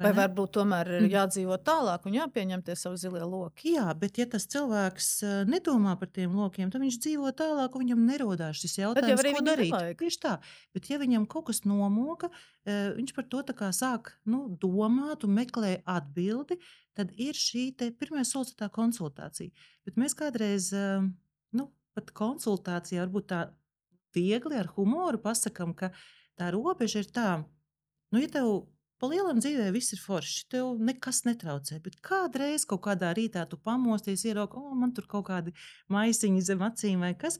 [0.00, 0.16] Vai ne?
[0.16, 1.10] varbūt tomēr ir Mhm.
[1.12, 3.74] jādzīvo tālāk un jāpieņem tie savi zilie loki?
[3.74, 7.84] Jā, bet ja tas cilvēks eh, nedomā par tiem lokiem, tad viņš dzīvo tālāk, un
[7.84, 9.70] viņam nerodās šis jau jautājums, arī ko darīt.
[9.74, 9.98] nevajag.
[10.00, 10.38] Tieši tā.
[10.72, 12.30] Bet, ja viņam kaut kas nomoka,
[12.64, 13.42] eh, viņš par to
[13.76, 16.56] sāk nu, domāt un meklē atbildi,
[16.94, 19.50] tad ir šī pirmā solis, tā konsultācija.
[19.84, 21.10] Bet mēs kādreiz, eh,
[21.96, 23.40] pat konsultācijā, varbūt tā
[24.16, 25.92] viegli ar humoru pasakām, ka
[26.38, 27.30] tā robeža ir tā,
[28.10, 28.52] nu, ja tev
[29.00, 30.42] Pa lielam dzīvē viss ir forši.
[30.52, 31.78] Tev nekas netraucē.
[31.80, 35.54] Bet kādreiz, kaut kādā rītā, tu pamosties, ieraugi, o, man tur kaut kādi
[35.88, 37.38] maisiņi zem acīm vai kas.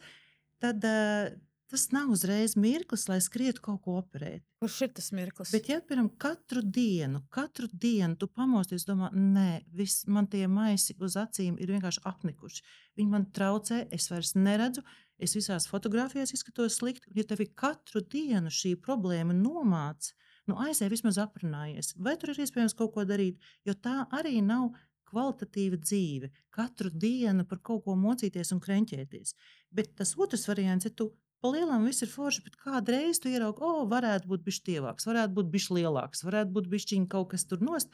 [0.65, 1.29] Tad uh,
[1.71, 4.43] tas nav uzreiz mirklis, lai skrietu kaut ko operēt.
[4.63, 5.53] Kurš ir tas mirklis?
[5.55, 10.97] Bet, ja piemēram, katru dienu, katru dienu tu pamosties, domā, nē, viss, man tie maisi
[11.01, 12.67] uz acīm ir vienkārši apnikuši.
[12.99, 14.85] Viņi man traucē, es vairs neredzu,
[15.23, 17.11] es visās fotografijās izskatos slikti.
[17.11, 20.13] Un, ja tev ir katru dienu šī problēma nomāca,
[20.51, 21.95] nu aizēj vismaz aprunājies.
[21.97, 23.39] Vai tur ir iespējams kaut ko darīt?
[23.65, 24.73] Jo tā arī nav
[25.11, 26.31] kvalitatīva dzīve.
[26.55, 29.35] Katru dienu par kaut ko mocīties un krenķēties.
[29.75, 31.11] Bet tas otrs variants, ja tu
[31.43, 35.51] palielam viss ir forši, bet kādreiz tu ieraugi, o, varētu būt bijis tievāks, varētu būt
[35.53, 37.89] bijis lielāks, varētu būt bijis kaut kas tur nost.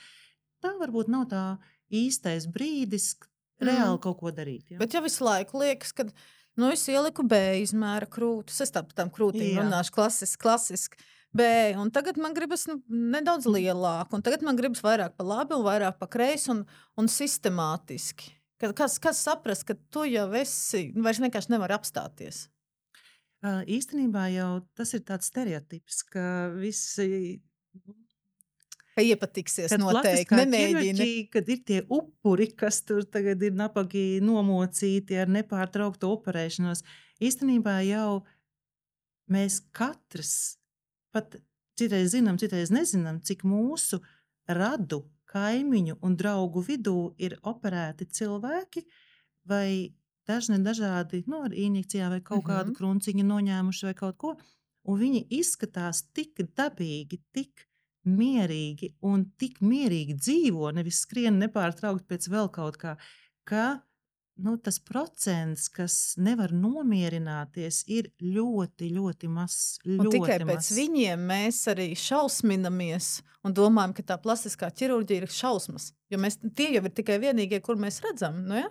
[0.62, 1.44] Tā varbūt nav tā
[1.92, 3.14] īstais brīdis
[3.60, 4.02] reāli Mm.
[4.02, 4.70] kaut ko darīt.
[4.70, 4.78] Ja?
[4.78, 6.04] Bet ja visu laiku liekas, ka
[6.56, 9.62] nu, es ieliku B izmēra krūtis, es tam tam krūtīm Jā.
[9.64, 10.96] runāšu klasiski, klasiski.
[11.36, 11.42] B,
[11.76, 15.64] un tagad man gribas nu, nedaudz lielāku, un tagad man gribas vairāk pa labi un
[15.66, 16.64] vairāk pa kreisi un,
[16.96, 18.32] un sistemātiski.
[18.56, 22.46] Kad, kas, kas saprast, ka tu jau esi, vairs vienkārši nevar apstāties?
[23.46, 26.26] Īstenībā jau tas ir tāds stereotips, ka
[26.56, 27.40] visi
[28.96, 31.08] Ka iepatiksies Kad noteikti, nemēģini.
[31.28, 36.80] Kad ir tie upuri, kas tur tagad ir nabaga nomocīti ar nepārtrauktu operēšanos,
[37.20, 38.22] īstenībā jau
[39.28, 40.56] mēs katrs,
[41.12, 41.36] pat
[41.76, 44.00] citreiz zinām, citreiz nezinām, cik mūsu
[44.48, 48.86] radu, kaimiņu un draugu vidū ir operēti cilvēki
[49.50, 49.92] vai
[50.28, 52.52] dažni dažādi, nu, ar injekcijām vai kaut mm -hmm.
[52.52, 54.36] kādu krunciņu noņēmuši vai kaut ko.
[54.86, 57.66] Un viņi izskatās tik dabīgi, tik
[58.06, 62.96] mierīgi un tik mierīgi dzīvo, nevis skrien nepārtraukti pēc vēl kaut kā,
[63.44, 63.80] ka
[64.36, 69.78] nu, tas procents, kas nevar nomierināties, ir ļoti, ļoti mazs.
[69.86, 70.72] Un Ļoti tikai pēc mazs.
[70.76, 73.10] viņiem mēs arī šausminamies
[73.46, 75.92] un domājam, ka tā plastiskā ķirurģija ir šausmas.
[76.12, 78.42] Jo mēs, tie jau ir tikai vienīgie, kur mēs redzam.
[78.46, 78.70] Nu, ja?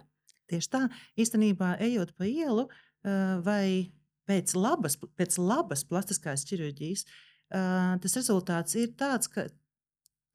[0.51, 0.81] Tieši tā,
[1.17, 2.67] īstenībā, ejot pa ielu,
[3.45, 3.91] vai
[4.29, 7.05] pēc labas, pēc labas plastiskās ķirurģijas,
[8.01, 9.47] tas rezultāts ir tāds, ka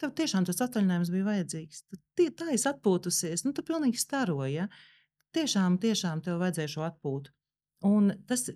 [0.00, 1.84] tev tiešām tas atvaļinājums bija vajadzīgs.
[2.16, 4.56] Tu tā esi atpūtusies, nu, tu pilnīgi staroji.
[4.60, 4.68] Ja?
[5.36, 7.34] Tiešām, tiešām tev vajadzēja šo atpūtu.
[7.86, 8.48] Un tas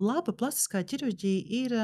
[0.00, 1.76] laba plastiskā ķirurģija ir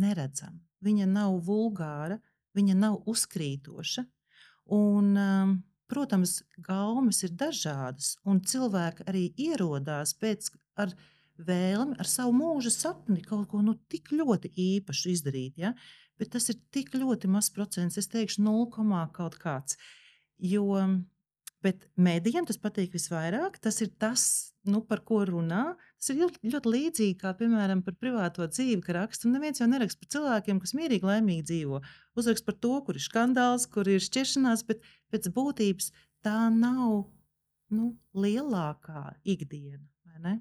[0.00, 0.58] neredzama.
[0.80, 2.16] Viņa nav vulgāra,
[2.56, 4.06] viņa nav uzkrītoša.
[4.74, 5.52] Un, um,
[5.90, 10.94] protams, gaumas ir dažādas, un cilvēki arī ierodās pēc ar
[11.40, 15.60] vēlmi, ar savu mūža sapni kaut ko nu, tik ļoti īpašu izdarīt.
[15.60, 15.74] Ja?
[16.20, 18.68] Bet tas ir tik ļoti mazs procents, es teikšu, 0,
[19.16, 19.78] kaut kāds.
[20.40, 20.66] Jo
[21.60, 23.58] Bet mēdījiem tas patīk visvairāk.
[23.60, 24.22] Tas ir tas,
[24.68, 25.74] nu, par ko runā.
[26.00, 29.28] Tas ir ļoti, ļoti līdzīgi kā, piemēram, par privāto dzīvi, ka raksta.
[29.28, 31.82] Un neviens jau neraksta par cilvēkiem, kas mierīgi, laimīgi dzīvo.
[32.20, 35.90] Uzrakst par to, kur ir skandāls, kur ir šķiršanās, bet pēc būtības
[36.24, 37.10] tā nav
[37.70, 39.86] nu, lielākā ikdiena.
[40.20, 40.40] ne?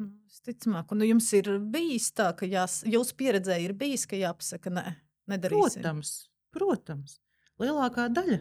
[0.00, 4.72] Nu, Visticamāk, un jums ir bijis tā, ka jās, jūsu pieredzē ir bijis, ka jāpasaka,
[4.74, 4.88] nē,
[5.30, 5.84] nedarīsim.
[5.84, 6.14] Protams,
[6.54, 7.20] protams,
[7.62, 8.40] lielākā daļa.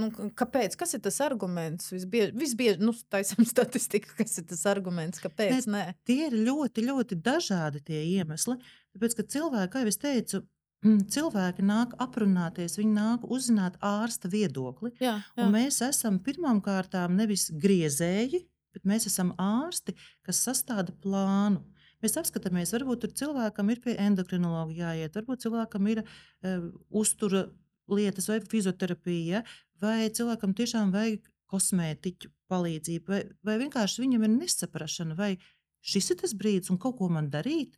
[0.00, 0.08] Nu,
[0.38, 0.72] kāpēc?
[0.80, 1.90] Kas ir tas arguments?
[1.92, 5.84] Visbiež, visbiež, nu, taisam statistiku, kas ir tas arguments, kāpēc nē?
[6.08, 8.56] Tie ir ļoti, ļoti dažādi tie iemesli.
[8.96, 10.42] Tāpēc, ka cilvēki, kā jau es teicu,
[10.82, 14.92] cilvēki nāk aprunāties, viņi nāk uzzināt ārsta viedokli.
[15.00, 15.48] Jā, jā.
[15.52, 18.42] Mēs esam pirmām kārtām nevis griezēji,
[18.74, 19.94] bet mēs esam ārsti,
[20.26, 21.62] kas sastāda plānu.
[22.02, 27.44] Mēs apskatāmies, varbūt tur cilvēkam ir pie endokrinologa jāiet, varbūt cilvēkam ir uh, uztura
[27.92, 29.44] lietas vai fizioterapija,
[29.82, 35.36] vai cilvēkam tiešām vajag kosmētiķu palīdzību, vai, vai vienkārši viņam ir nesaprašana, vai
[35.84, 37.76] šis ir tas brīdis, un kaut ko man darīt,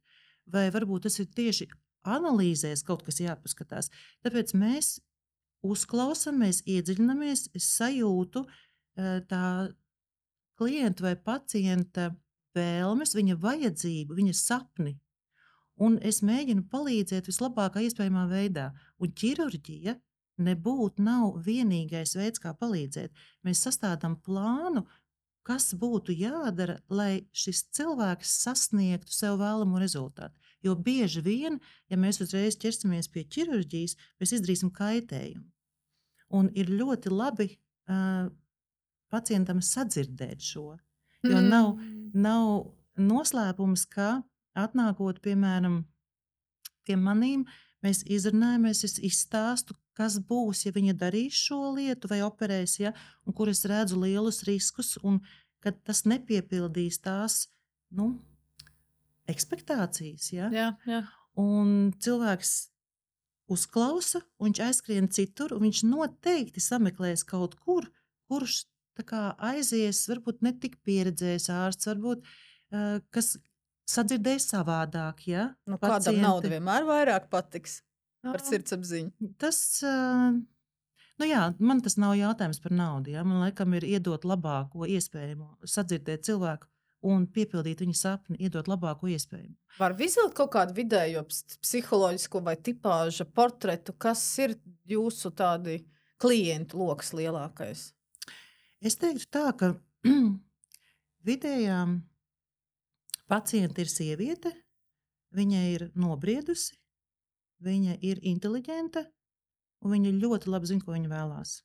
[0.49, 1.69] vai varbūt tas ir tieši
[2.05, 3.91] analīzēs kaut kas jāpaskatās.
[4.25, 4.99] Tāpēc mēs
[5.65, 9.45] uzklausām, mēs iedziļināmies, es sajūtu eh, tā
[10.61, 12.11] klienta vai pacienta
[12.55, 14.99] vēlmes, viņa vajadzību, viņa sapni.
[15.83, 18.69] Un es mēģinu palīdzēt vislabākā iespējamā veidā.
[19.03, 19.97] Un ķirurģija
[20.45, 23.11] nebūtu nav vienīgais veids, kā palīdzēt.
[23.47, 24.85] Mēs sastādām plānu,
[25.45, 30.39] kas būtu jādara, lai šis cilvēks sasniegtu sev vēlamo rezultātu.
[30.65, 31.59] Jo bieži vien,
[31.93, 35.45] ja mēs uzreiz ķersimies pie ķirurģijas, mēs izdarīsim kaitējumu.
[36.35, 38.31] Un ir ļoti labi uh,
[39.13, 40.75] pacientam sadzirdēt šo.
[41.25, 41.49] Jo Mm.
[41.49, 41.69] nav,
[42.13, 44.23] nav noslēpums, ka
[44.55, 45.85] atnākot, piemēram,
[46.85, 47.47] pie maniem,
[47.85, 52.93] mēs izrunājamies, es izstāstu, kas būs, ja viņa darīs šo lietu vai operēs, ja,
[53.27, 55.21] un kur es redzu lielus riskus, un
[55.65, 57.47] kad tas nepiepildīs tās
[57.91, 58.19] nu,
[59.31, 60.31] ekspektācijas.
[60.35, 60.51] Ja.
[60.53, 61.03] Jā, jā.
[61.41, 62.55] Un cilvēks
[63.51, 67.89] uzklausa, un viņš aizskrien citur, un viņš noteikti sameklēs kaut kur,
[68.31, 68.65] kurš
[69.03, 73.35] kā aizies, varbūt ne tik pieredzējis ārsts, varbūt uh, kas
[73.91, 75.27] sadzirdēs savādāk.
[75.29, 75.49] Ja?
[75.67, 77.81] Nu, kādam nauda vienmēr vairāk patiks
[78.25, 78.47] par Jā.
[78.53, 79.33] sirdsapziņu.
[79.41, 80.31] Tas, uh,
[81.21, 83.13] nu jā, man tas nav jautājums par naudu.
[83.17, 83.27] Ja?
[83.27, 86.71] Man liekas, ir iedot labāko iespējamo, sadzirdēt cilvēku
[87.05, 89.55] un piepildīt viņa sapni, iedot labāko iespējamo.
[89.79, 94.57] Var izvilkt kaut kādu vidējo ps- psiholoģisko vai tipāža portretu, kas ir
[94.89, 95.83] jūsu tādi
[96.23, 97.91] klientu lokus lielākais?
[98.85, 99.75] Es teiktu tā, ka
[101.29, 101.81] vidējā
[103.31, 104.55] pacienta ir sieviete,
[105.35, 106.79] viņa ir nobriedusi,
[107.65, 109.05] viņa ir inteliģenta,
[109.85, 111.59] un viņa ļoti labi zina, ko viņa vēlās.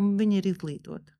[0.00, 1.16] Un viņa ir izglītota.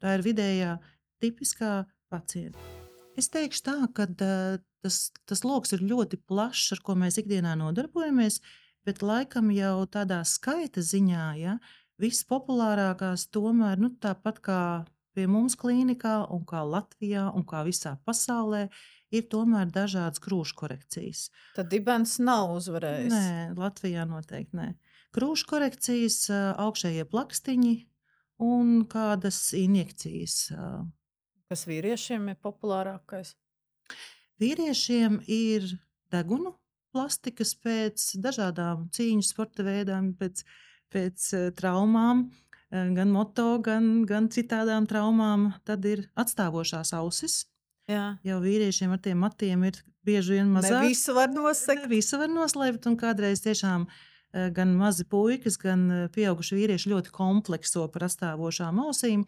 [0.00, 0.76] Tā ir vidējā,
[1.22, 1.84] tipiskā
[2.14, 2.70] pacienta.
[3.18, 8.40] Es teikšu tā, ka tas, tas lokus ir ļoti plašs, ar ko mēs ikdienā nodarbojamies,
[8.86, 11.58] bet laikam jau tādā skaita ziņā, ja,
[12.02, 14.62] vispopulārākās tomēr nu, tāpat kā
[15.14, 18.66] pie mums klīnikā, un kā Latvijā, un kā visā pasaulē,
[19.14, 21.28] ir tomēr dažādas krūšu korekcijas.
[21.54, 23.14] Tad dibens nav uzvarējis.
[23.14, 24.68] Nē, Latvijā noteikti nē.
[25.14, 26.18] Krūšu korekcijas,
[26.58, 27.74] augšējie plakstiņi
[28.42, 30.48] un kādas injekcijas.
[31.50, 33.34] Kas vīriešiem ir populārākais?
[34.40, 35.66] Vīriešiem ir
[36.12, 36.54] degunu
[36.94, 40.44] plastikas pēc dažādām cīņu sporta veidām, pēc,
[40.94, 42.28] pēc eh, traumām,
[42.70, 45.50] eh, gan moto, gan, gan citādām traumām.
[45.66, 47.44] Tad ir atstāvošās ausis.
[47.90, 48.14] Jā.
[48.24, 50.80] Jau vīriešiem ar tiem matiem ir bieži vien mazāk.
[50.80, 51.28] Ne visu var.
[51.34, 57.12] Ne visu var noslēpt, un kādreiz tiešām eh, gan mazi puikas, gan pieauguši vīrieši ļoti
[57.14, 59.26] komplekso par atstāvošām ausīm.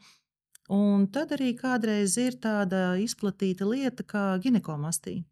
[0.73, 5.23] Un tad arī kādreiz ir tāda izplatīta lieta kā ginekomastija.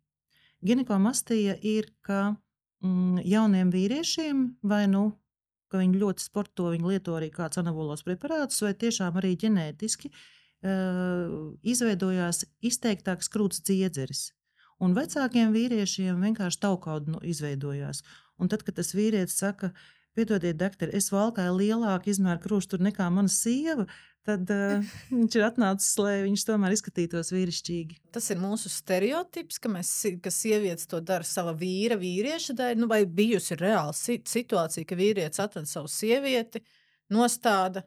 [0.65, 2.37] Ginekomastija ir, ka
[2.85, 5.11] mm, jauniem vīriešiem vai nu
[5.75, 11.51] ka viņi ļoti sporto, viņi lieto arī kādus anabolos preparātus, vai tiešām arī ģenētiski uh,
[11.67, 14.29] izveidojās izteiktāks krūts dziedzeris.
[14.83, 18.05] Un vecākiem vīriešiem vienkārši taukauda nu, izveidojās.
[18.39, 19.73] Un tad, kad tas vīrietis saka,
[20.17, 23.87] piedodiet, doktor, es valkāju lielāku izmēru krūstu nekā mana sieva,
[24.27, 27.99] tad uh, viņš ir atnācis, lai viņš tomēr izskatītos vīrišķīgi.
[28.15, 29.93] Tas ir mūsu stereotips, ka, mēs,
[30.25, 32.79] ka sievietes to dara sava vīra, vīrieša dēļ.
[32.81, 36.63] Nu, vai bijusi reāla situācija, ka vīrietis atrada savu sievieti,
[37.13, 37.85] nostāda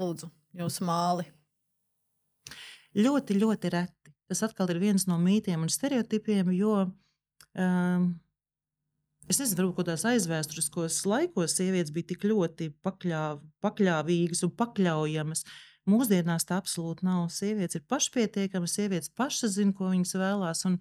[0.00, 0.28] lūdzu,
[0.58, 1.28] jūsu māli?
[2.98, 4.12] Ļoti, ļoti reti.
[4.28, 8.06] Tas atkal ir viens no mītiem un stereotipiem, jo um,
[9.30, 15.44] es nezinu, varbūt kaut kādās aizvēsturiskos laikos sievietes bija tik ļoti pakļāv, pakļāvīgas un pakļaujamas.
[15.90, 17.24] Mūsdienās tā absolūti nav.
[17.34, 20.62] Sievietes ir pašpietiekamas, sievietes pašas zina, ko viņas vēlās.
[20.68, 20.78] Un,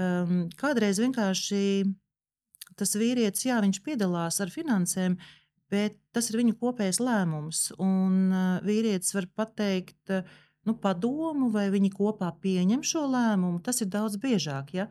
[0.00, 1.60] um, kādreiz vienkārši
[2.80, 5.18] tas vīrietis, jā, viņš piedalās ar finansēm,
[5.70, 7.66] bet tas ir viņu kopējs lēmums.
[7.84, 10.24] Un uh, vīrietis var pateikt, uh,
[10.68, 13.60] nu, padomu, vai viņi kopā pieņem šo lēmumu.
[13.64, 14.74] Tas ir daudz biežāk.
[14.76, 14.88] Ja?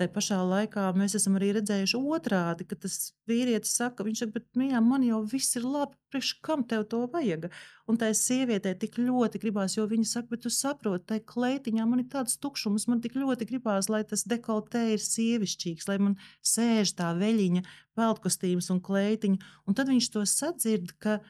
[0.00, 2.94] Tā pašā laikā mēs esam arī redzējuši otrādi, ka tas
[3.28, 7.02] vīrietis saka, viņš saka, bet mīļā, man jau viss ir labi, priekš kam tev to
[7.12, 7.50] vajag?
[7.84, 12.00] Un tā sievietē tik ļoti gribās, jo viņa saka, bet tu saproti, tai kleitiņā man
[12.00, 16.96] ir tāds tukšums, man tik ļoti gribās, lai tas dekoltē ir sievišķīgs, lai man sēž
[16.96, 17.66] tā veļiņa,
[18.00, 19.52] peltkostīms un kleitiņa.
[19.68, 21.20] Un tad viņš to sadzird, ka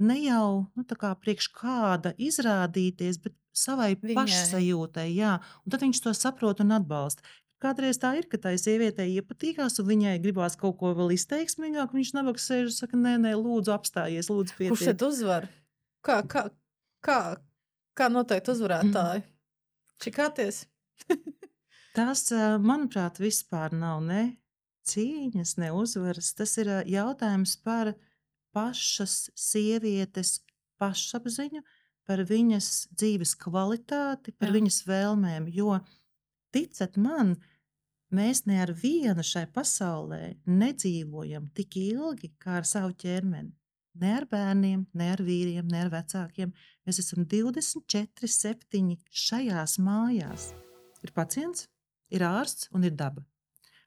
[0.00, 4.16] ne jau nu, kā priekš kāda izrādīties, bet savai Viņai.
[4.18, 5.08] pašsajūtai.
[5.14, 5.38] Jā.
[5.64, 7.22] Un tad viņš to saprot un atbalsta.
[7.64, 11.94] Kādreiz tā ir, ka tai sievietei iepatīkās, un viņai gribās kaut ko vēl izteiksmīgāk.
[11.96, 14.74] Viņš nabaga sēž un saka, nē, nē, lūdzu, apstājies, lūdzu, pietiek.
[14.74, 15.48] Kurš tad uzvar?
[16.04, 16.44] Kā, kā,
[17.04, 17.18] kā,
[17.96, 19.24] kā noteikti uzvarētāji?
[20.04, 20.64] Čikāties?
[21.96, 24.24] Tas, ā, manuprāt, vispār nav ne
[24.90, 26.34] cīņas, ne uzvaras.
[26.36, 27.94] Tas ir ā, jautājums par
[28.54, 30.36] pašas sievietes
[30.82, 31.62] pašapziņu,
[32.04, 34.56] par viņas dzīves kvalitāti, par Jā.
[34.58, 35.48] viņas vēlmēm.
[35.54, 35.78] Jo,
[36.54, 37.36] ticat man,
[38.14, 43.52] mēs ne ar vienu šai pasaulē nedzīvojam tik ilgi kā ar savu ķermeni.
[44.02, 46.50] Ne ar bērniem, ne ar vīriem, ne ar vecākiem.
[46.86, 50.48] Mēs esam 24, 7 šajās mājās.
[51.06, 51.68] Ir pacients,
[52.10, 53.22] ir ārsts un ir daba.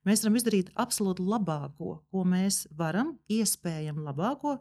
[0.07, 4.55] Mēs varam izdarīt absolūti labāko, ko mēs varam, iespējami labāko.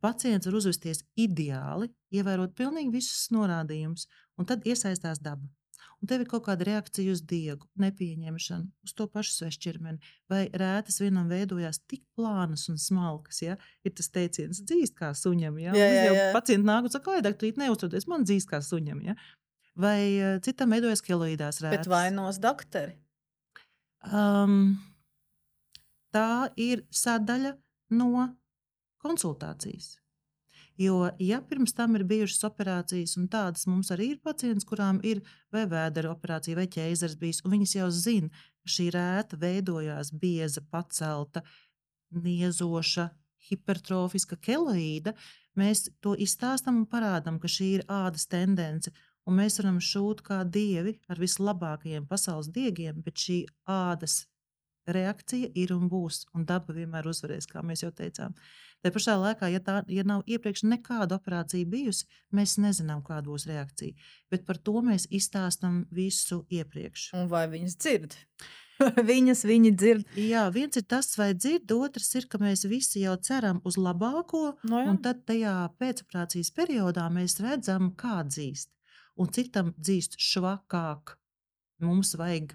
[0.00, 4.06] Pacients var uzvesties ideāli, ievērot pilnīgi visus norādījumus,
[4.40, 5.44] un tad iesaistās daba.
[6.04, 11.00] Un tev ir kaut kāda reakcija uz diegu, nepieņemšanu, uz to pašu svešķirmeni, vai rētas
[11.00, 13.40] vienam veidojās tik plānas un smalkas.
[13.40, 13.56] Ja?
[13.86, 15.56] Ir tas teiciens, dzīst kā suņam.
[15.62, 15.72] Ja?
[15.72, 16.28] Jā, Un jā, jau jā.
[16.36, 19.00] Pacienti nāk un saka, lai doktorīt neuztroties, man dzīst kā suņam.
[19.08, 19.16] Ja?
[19.76, 21.88] Vai eh, citam veidojas keloīdās rētas.
[21.88, 22.98] Bet vainos doktori.
[24.06, 24.76] Um,
[26.14, 27.56] tā ir sadaļa
[27.96, 28.28] no
[29.02, 29.96] konsultācijas.
[30.76, 35.22] Jo, ja pirms tam ir bijušas operācijas, un tādas mums arī ir pacients, kurām ir
[35.54, 38.28] vai vēdera operācija, vai ķēzars bijis, un viņas jau zina,
[38.60, 41.40] ka šī rēta veidojās bieza, pacelta,
[42.12, 43.08] niezoša,
[43.48, 45.14] hipertrofiska keloīda,
[45.56, 48.92] mēs to izstāstam un parādām, ka šī ir ādas tendence.
[49.26, 54.26] Un mēs varam šūt kā dievi ar vislabākajiem pasaules diegiem, bet šī ādas
[54.86, 58.34] reakcija ir un būs, un daba vienmēr uzvarēs, kā mēs jau teicām.
[58.84, 63.48] Tā pašā laikā, ja, tā, ja nav iepriekš nekāda operācija bijusi, mēs nezinām, kāda būs
[63.50, 63.96] reakcija.
[64.30, 67.10] Bet par to mēs izstāstām visu iepriekš.
[67.18, 68.16] Un vai viņas dzird?
[69.10, 70.02] Viņas viņi dzird.
[70.20, 74.50] Jā, viens ir tas, vai dzird, otrs ir, ka mēs visi jau ceram uz labāko,
[74.68, 74.90] No jā.
[74.92, 78.68] un tad tajā pēcoperācijas periodā mēs redzam, kā dzīst.
[79.16, 81.14] Un cik tam dzīst švakāk,
[81.80, 82.52] mums vajag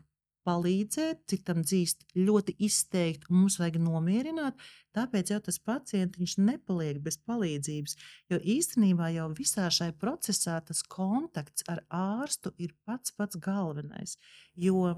[0.48, 4.58] palīdzēt, cik tam dzīst ļoti izteikti, un mums vajag nomierināt.
[4.98, 7.96] Tāpēc jau tas pacients nepaliek bez palīdzības.
[8.34, 14.18] Jo īstenībā jau visā šajā procesā tas kontakts ar ārstu ir pats pats galvenais.
[14.56, 14.98] Jo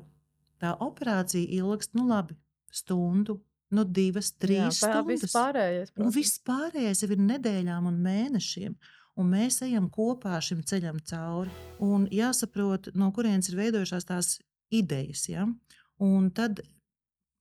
[0.64, 2.38] tā operācija ilgst, nu labi,
[2.74, 3.38] stundu,
[3.74, 5.24] nu divas, trīs Jā, stundas.
[5.26, 6.16] viss pārējais, Un protams.
[6.16, 8.76] viss pārējais jau ir nedēļām un mēnešiem.
[9.22, 11.52] Un mēs ejam kopā šim ceļam cauri.
[11.86, 14.32] Un jāsaprot, no kurienes ir veidojušās tās
[14.74, 15.28] idejas.
[15.30, 15.48] Ja?
[16.02, 16.62] Un tad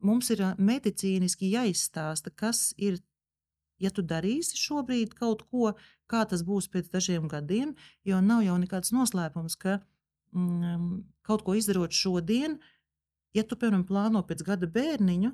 [0.02, 2.98] mums ir medicīniski jāizstāsta, kas ir,
[3.82, 5.72] ja tu darīsi šobrīd kaut ko,
[6.10, 7.74] kā tas būs pēc dažiem gadiem,
[8.04, 9.78] jo nav jau nekāds noslēpums, ka
[10.34, 12.58] mm, kaut ko izdarot šodien,
[13.36, 15.32] ja tu, piemēram, plāno pēc gada bērniņu,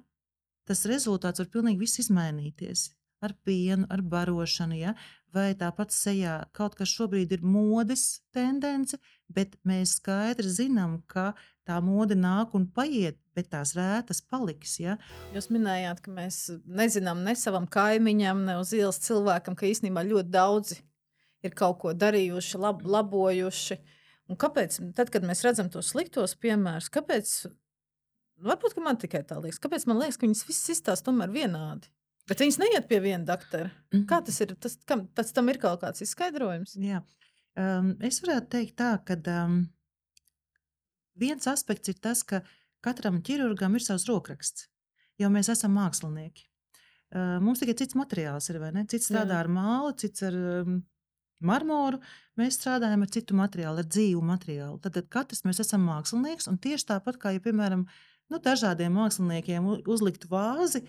[0.69, 2.93] tas rezultāts var pilnīgi viss izmainīties.
[3.19, 4.93] Ar pienu, ar barošanu, ja?
[5.35, 9.01] vai tāpat sejā kaut kas šobrīd ir modes tendence,
[9.33, 11.33] bet mēs skaidri zinām, ka
[11.69, 14.79] tā mode nāk un paiet, bet tās rētas paliks.
[14.81, 14.97] Ja?
[15.35, 20.33] Jūs minējāt, ka mēs nezinām ne savam kaimiņam, ne uz ielas cilvēkam, ka īstenībā ļoti
[20.33, 20.81] daudzi
[21.45, 23.79] ir kaut ko darījuši, lab, labojuši.
[24.29, 27.37] Un kāpēc, tad, kad mēs redzam tos sliktos piemērus, kāpēc,
[28.45, 31.89] varbūt ka man tikai tā liekas, kāpēc man liekas, ka viņas visas izstāsta tomēr vienādi?
[32.29, 33.71] Bet viņas neiet pie viena doktora.
[34.09, 34.53] Kā tas ir?
[34.61, 36.75] Tas, kam, tas tam ir kaut kāds izskaidrojums.
[36.77, 37.01] Jā.
[37.59, 39.63] Um, es varētu teikt, tā, ka um,
[41.19, 42.45] viens aspekts ir tas, ka
[42.85, 44.69] katram ķirurgam ir savs rokraksts,
[45.19, 46.47] jo mēs esam mākslinieki.
[47.09, 48.85] Uh, mums tikai cits materiāls ir, vai ne?
[48.87, 49.43] Cits strādā Jā.
[49.43, 50.83] ar mālu, cits ar um,
[51.41, 51.99] marmoru.
[52.39, 54.79] Mēs strādājam ar citu materiālu, ar dzīvu materiālu.
[54.85, 57.87] Tad, tad katrs mēs esam mākslinieks, un tieši tāpat kā, ja, piemēram,
[58.29, 60.85] nu, dažādiem māksliniekiem uzliktu vāzi,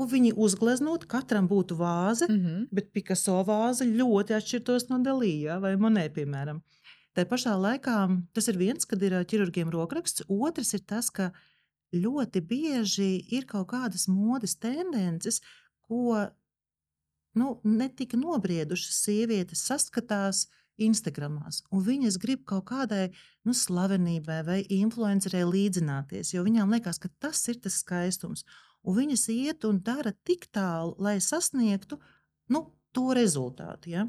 [0.00, 2.66] un viņi uzgleznot, katram būtu vāze, Mm mm -hmm.
[2.72, 6.62] bet Picasso vāze ļoti atšķirtos no Dalīja vai Monē, piemēram.
[7.14, 11.32] Tā pašā laikā tas ir viens, kad ir ķirurgiem rokraksts, otrs ir tas, ka
[11.92, 15.42] ļoti bieži ir kaut kādas modes tendences,
[15.88, 16.28] ko
[17.34, 20.46] nu, netika nobriedušas sievietes saskatās
[20.80, 23.10] Instagramās, un viņas grib kaut kādai
[23.44, 28.46] nu, slavenībai vai influencerei līdzināties, jo viņām liekas, ka tas ir tas skaistums.
[28.82, 31.98] Un viņas iet un dara tik tālu, lai sasniegtu
[32.50, 33.92] nu, to rezultātu.
[33.94, 34.06] Ja?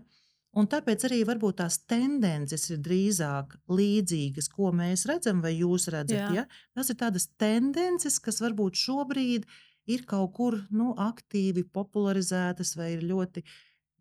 [0.54, 1.24] Un tāpēc arī
[1.58, 6.18] tās tendences ir drīzāk līdzīgas, ko mēs redzam, vai jūs redzat.
[6.18, 6.32] Jā.
[6.34, 6.46] Ja?
[6.74, 9.46] Tas ir tādas tendences, kas varbūt šobrīd
[9.86, 13.44] ir kaut kur nu, aktīvi popularizētas vai ir ļoti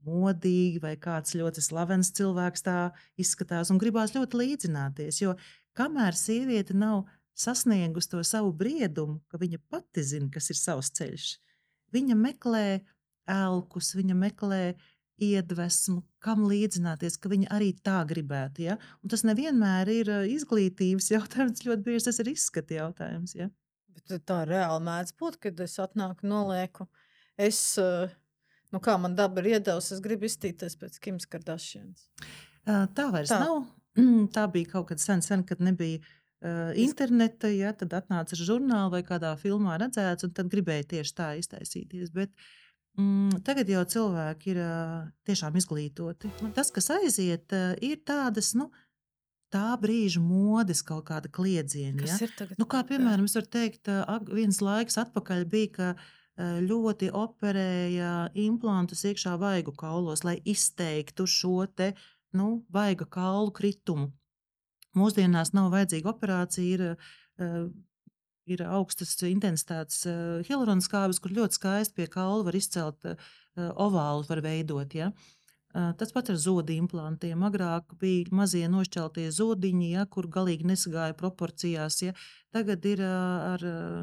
[0.06, 5.22] modīgi, vai kāds ļoti slavens cilvēks tā izskatās un gribās ļoti līdzināties.
[5.22, 5.36] Jo
[5.78, 7.06] kamēr sieviete nav
[7.38, 11.28] sasniegusi to savu briedumu, ka viņa pati zina, kas ir savs ceļš,
[11.94, 12.66] viņa meklē
[13.30, 14.62] elkus, viņa meklē
[15.22, 18.64] iedvesmu, kam līdzināties, ka viņa arī tā gribētu.
[18.66, 18.78] Ja?
[19.02, 23.36] Un tas nevienmēr ir izglītības jautājums, ļoti bieži tas ir izskata jautājums.
[23.38, 23.50] Ja?
[23.92, 26.88] Bet tā reāli mēdz būt, kad es atnāku, nolieku.
[27.40, 27.60] Es,
[28.72, 32.08] nu kā man daba ir iedavusi, es gribu iztīties pēc Kimas Kardashians.
[32.66, 33.42] Tā vairs Tā.
[33.44, 33.62] nav.
[34.34, 36.00] Tā bija kaut kad sen, sen kad nebija
[36.78, 37.50] interneta.
[37.52, 42.12] Ja, tad atnāca ar žurnālu vai kādā filmā redzēts, un tad gribēja tieši tā iztaisīties.
[42.14, 42.32] Bet,
[42.98, 44.96] mm, tagad jau cilvēki ir uh,
[45.28, 46.32] tiešām izglītoti.
[46.42, 48.54] Un Tas, kas aiziet, uh, ir tādas.
[48.58, 48.70] Nu,
[49.52, 52.06] Tā brīža modes kaut kāda kliedziena.
[52.08, 52.16] Ja?
[52.56, 53.90] Nu, kā piemēram, es varu teikt,
[54.32, 61.66] viens laiks atpakaļ bija, ka ā, ļoti operēja implantus iekšā vaigu kaulos, lai izteiktu šo
[61.68, 61.92] te
[62.32, 64.08] nu, vaiga kaulu kritumu.
[64.98, 67.50] Mūsdienās nav vajadzīga operācija, ir, ā,
[68.52, 70.02] ir augstas intensitātes
[70.48, 73.16] hialuronskābes, kur ļoti skaisti pie kaula var izcelt ā,
[73.56, 74.98] ovālu, var veidot.
[74.98, 75.12] Ja?
[75.12, 75.41] Ā,
[75.72, 77.40] Tas pats ar zodu implantiem.
[77.48, 82.02] Agrāk bija mazie nošķeltie zodiņi, ja, kur galīgi nesagāja proporcijās.
[82.04, 82.12] Ja.
[82.52, 83.14] Tagad ir ā,
[83.54, 83.62] ar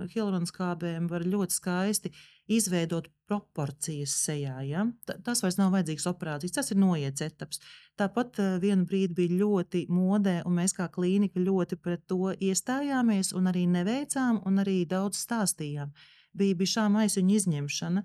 [0.10, 2.12] hialuronskābēm, var ļoti skaisti
[2.50, 4.56] izveidot proporcijas sejā.
[4.66, 4.88] Ja.
[5.06, 7.60] Ta- Tas vairs nav vajadzīgs operācijas, tas ir noiets etaps.
[8.00, 13.46] Tāpat vienu brīdi bija ļoti modē, un mēs kā klīnika ļoti pret to iestājāmies, un
[13.52, 15.94] arī neveicām, un arī daudz stāstījām.
[16.34, 18.04] Bija bišā maisiņu izņemšana.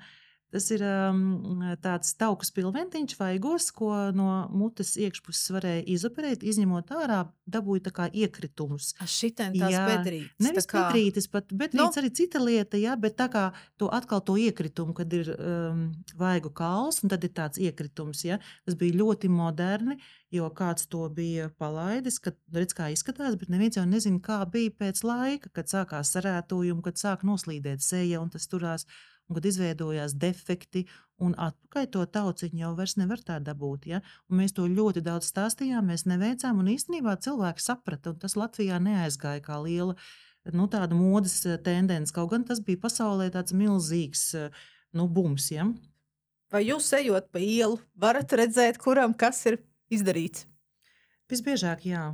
[0.54, 7.24] Tas ir um, tāds tauku spilventiņš, vaigos, ko no mutes iekšpuses varēja izoperēt, izņemot ārā,
[7.50, 8.92] dabūja tā kā iekritumus.
[9.10, 11.88] Šitien tās bedrītes, Nevis tā kā- bedrītes, bet bedrītes Nu.
[11.90, 12.02] no.
[12.04, 13.48] arī cita lieta, jā, bet tā kā
[13.82, 15.88] to atkal to iekritumu, kad ir um,
[16.20, 19.98] vaigu kauls, un tad ir tāds iekritums, jā, tas bija ļoti moderni,
[20.34, 24.70] jo kāds to bija palaidis, kad redz, kā izskatās, bet neviens jau nezina, kā bija
[24.70, 28.86] pēc laika, kad sākās sarētojumi, kad sāk noslīdēt seja un tas turās.
[29.28, 30.84] Un kad izveidojās defekti,
[31.24, 33.86] un atpakaļ to tauciņu jau vairs nevar tā dabūt.
[33.88, 34.02] Ja?
[34.28, 38.80] Un mēs to ļoti daudz stāstījām, mēs neveicām, un īstenībā cilvēki saprata, un tas Latvijā
[38.82, 39.96] neaizgāja kā liela
[40.52, 42.12] nu, modes eh, tendence.
[42.12, 45.50] Kaut gan tas bija pasaulē tāds milzīgs eh, nu, bums.
[45.54, 45.70] Ja?
[46.52, 49.58] Vai jūs ejot pa ielu, varat redzēt, kuram kas ir
[49.90, 50.44] izdarīts?
[51.30, 52.12] Visbiežāk, jā.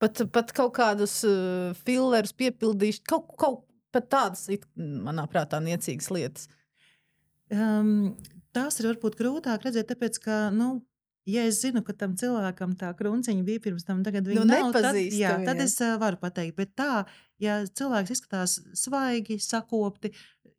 [0.00, 3.64] Pat, pat kaut kādus uh, fillerus piepildīšu, kaut, kaut
[3.94, 6.48] pat tādas, it, manā prātā, niecīgas lietas.
[7.50, 8.14] Um,
[8.54, 10.46] tās ir varbūt grūtāk redzēt, tāpēc ka.
[10.54, 10.78] Nu,
[11.28, 14.70] Ja es zinu, ka tam cilvēkam tā krunciņa bija pirms tam, tagad viņa Nu, nav,
[14.72, 16.56] tad, jā, tad es uh, varu pateikt.
[16.56, 17.04] Bet tā,
[17.38, 20.10] ja cilvēks izskatās svaigi, sakopti,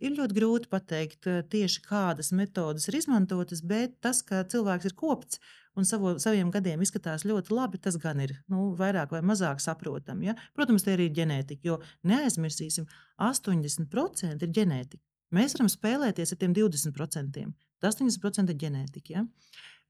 [0.02, 4.96] Ir ļoti grūti pateikt eh, tieši kādas metodas ir izmantotas, bet tas, ka cilvēks ir
[4.98, 5.42] kopts
[5.78, 10.30] un savo, saviem gadiem izskatās ļoti labi, tas gan ir nu, vairāk vai mazāk saprotami.
[10.32, 10.36] Ja?
[10.58, 12.88] Protams, tie arī ir ģenētika, jo neaizmirsīsim,
[13.22, 15.04] 80% ir ģenētika.
[15.36, 17.44] Mēs varam spēlēties ar tiem 20%.
[17.82, 19.14] Tas 80% ir ģenētika.
[19.16, 19.26] Ja?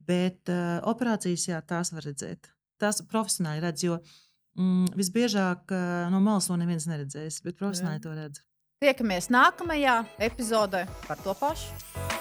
[0.05, 2.51] Bet uh, operācijas, jā, tās var redzēt.
[2.81, 3.97] Tās profesionāli redz, jo
[4.57, 8.45] mm, visbiežāk uh, no malas to neviens neredzēs, bet profesionāli to redz.
[8.81, 12.20] Tiekamies nākamajā epizodē par to pašu.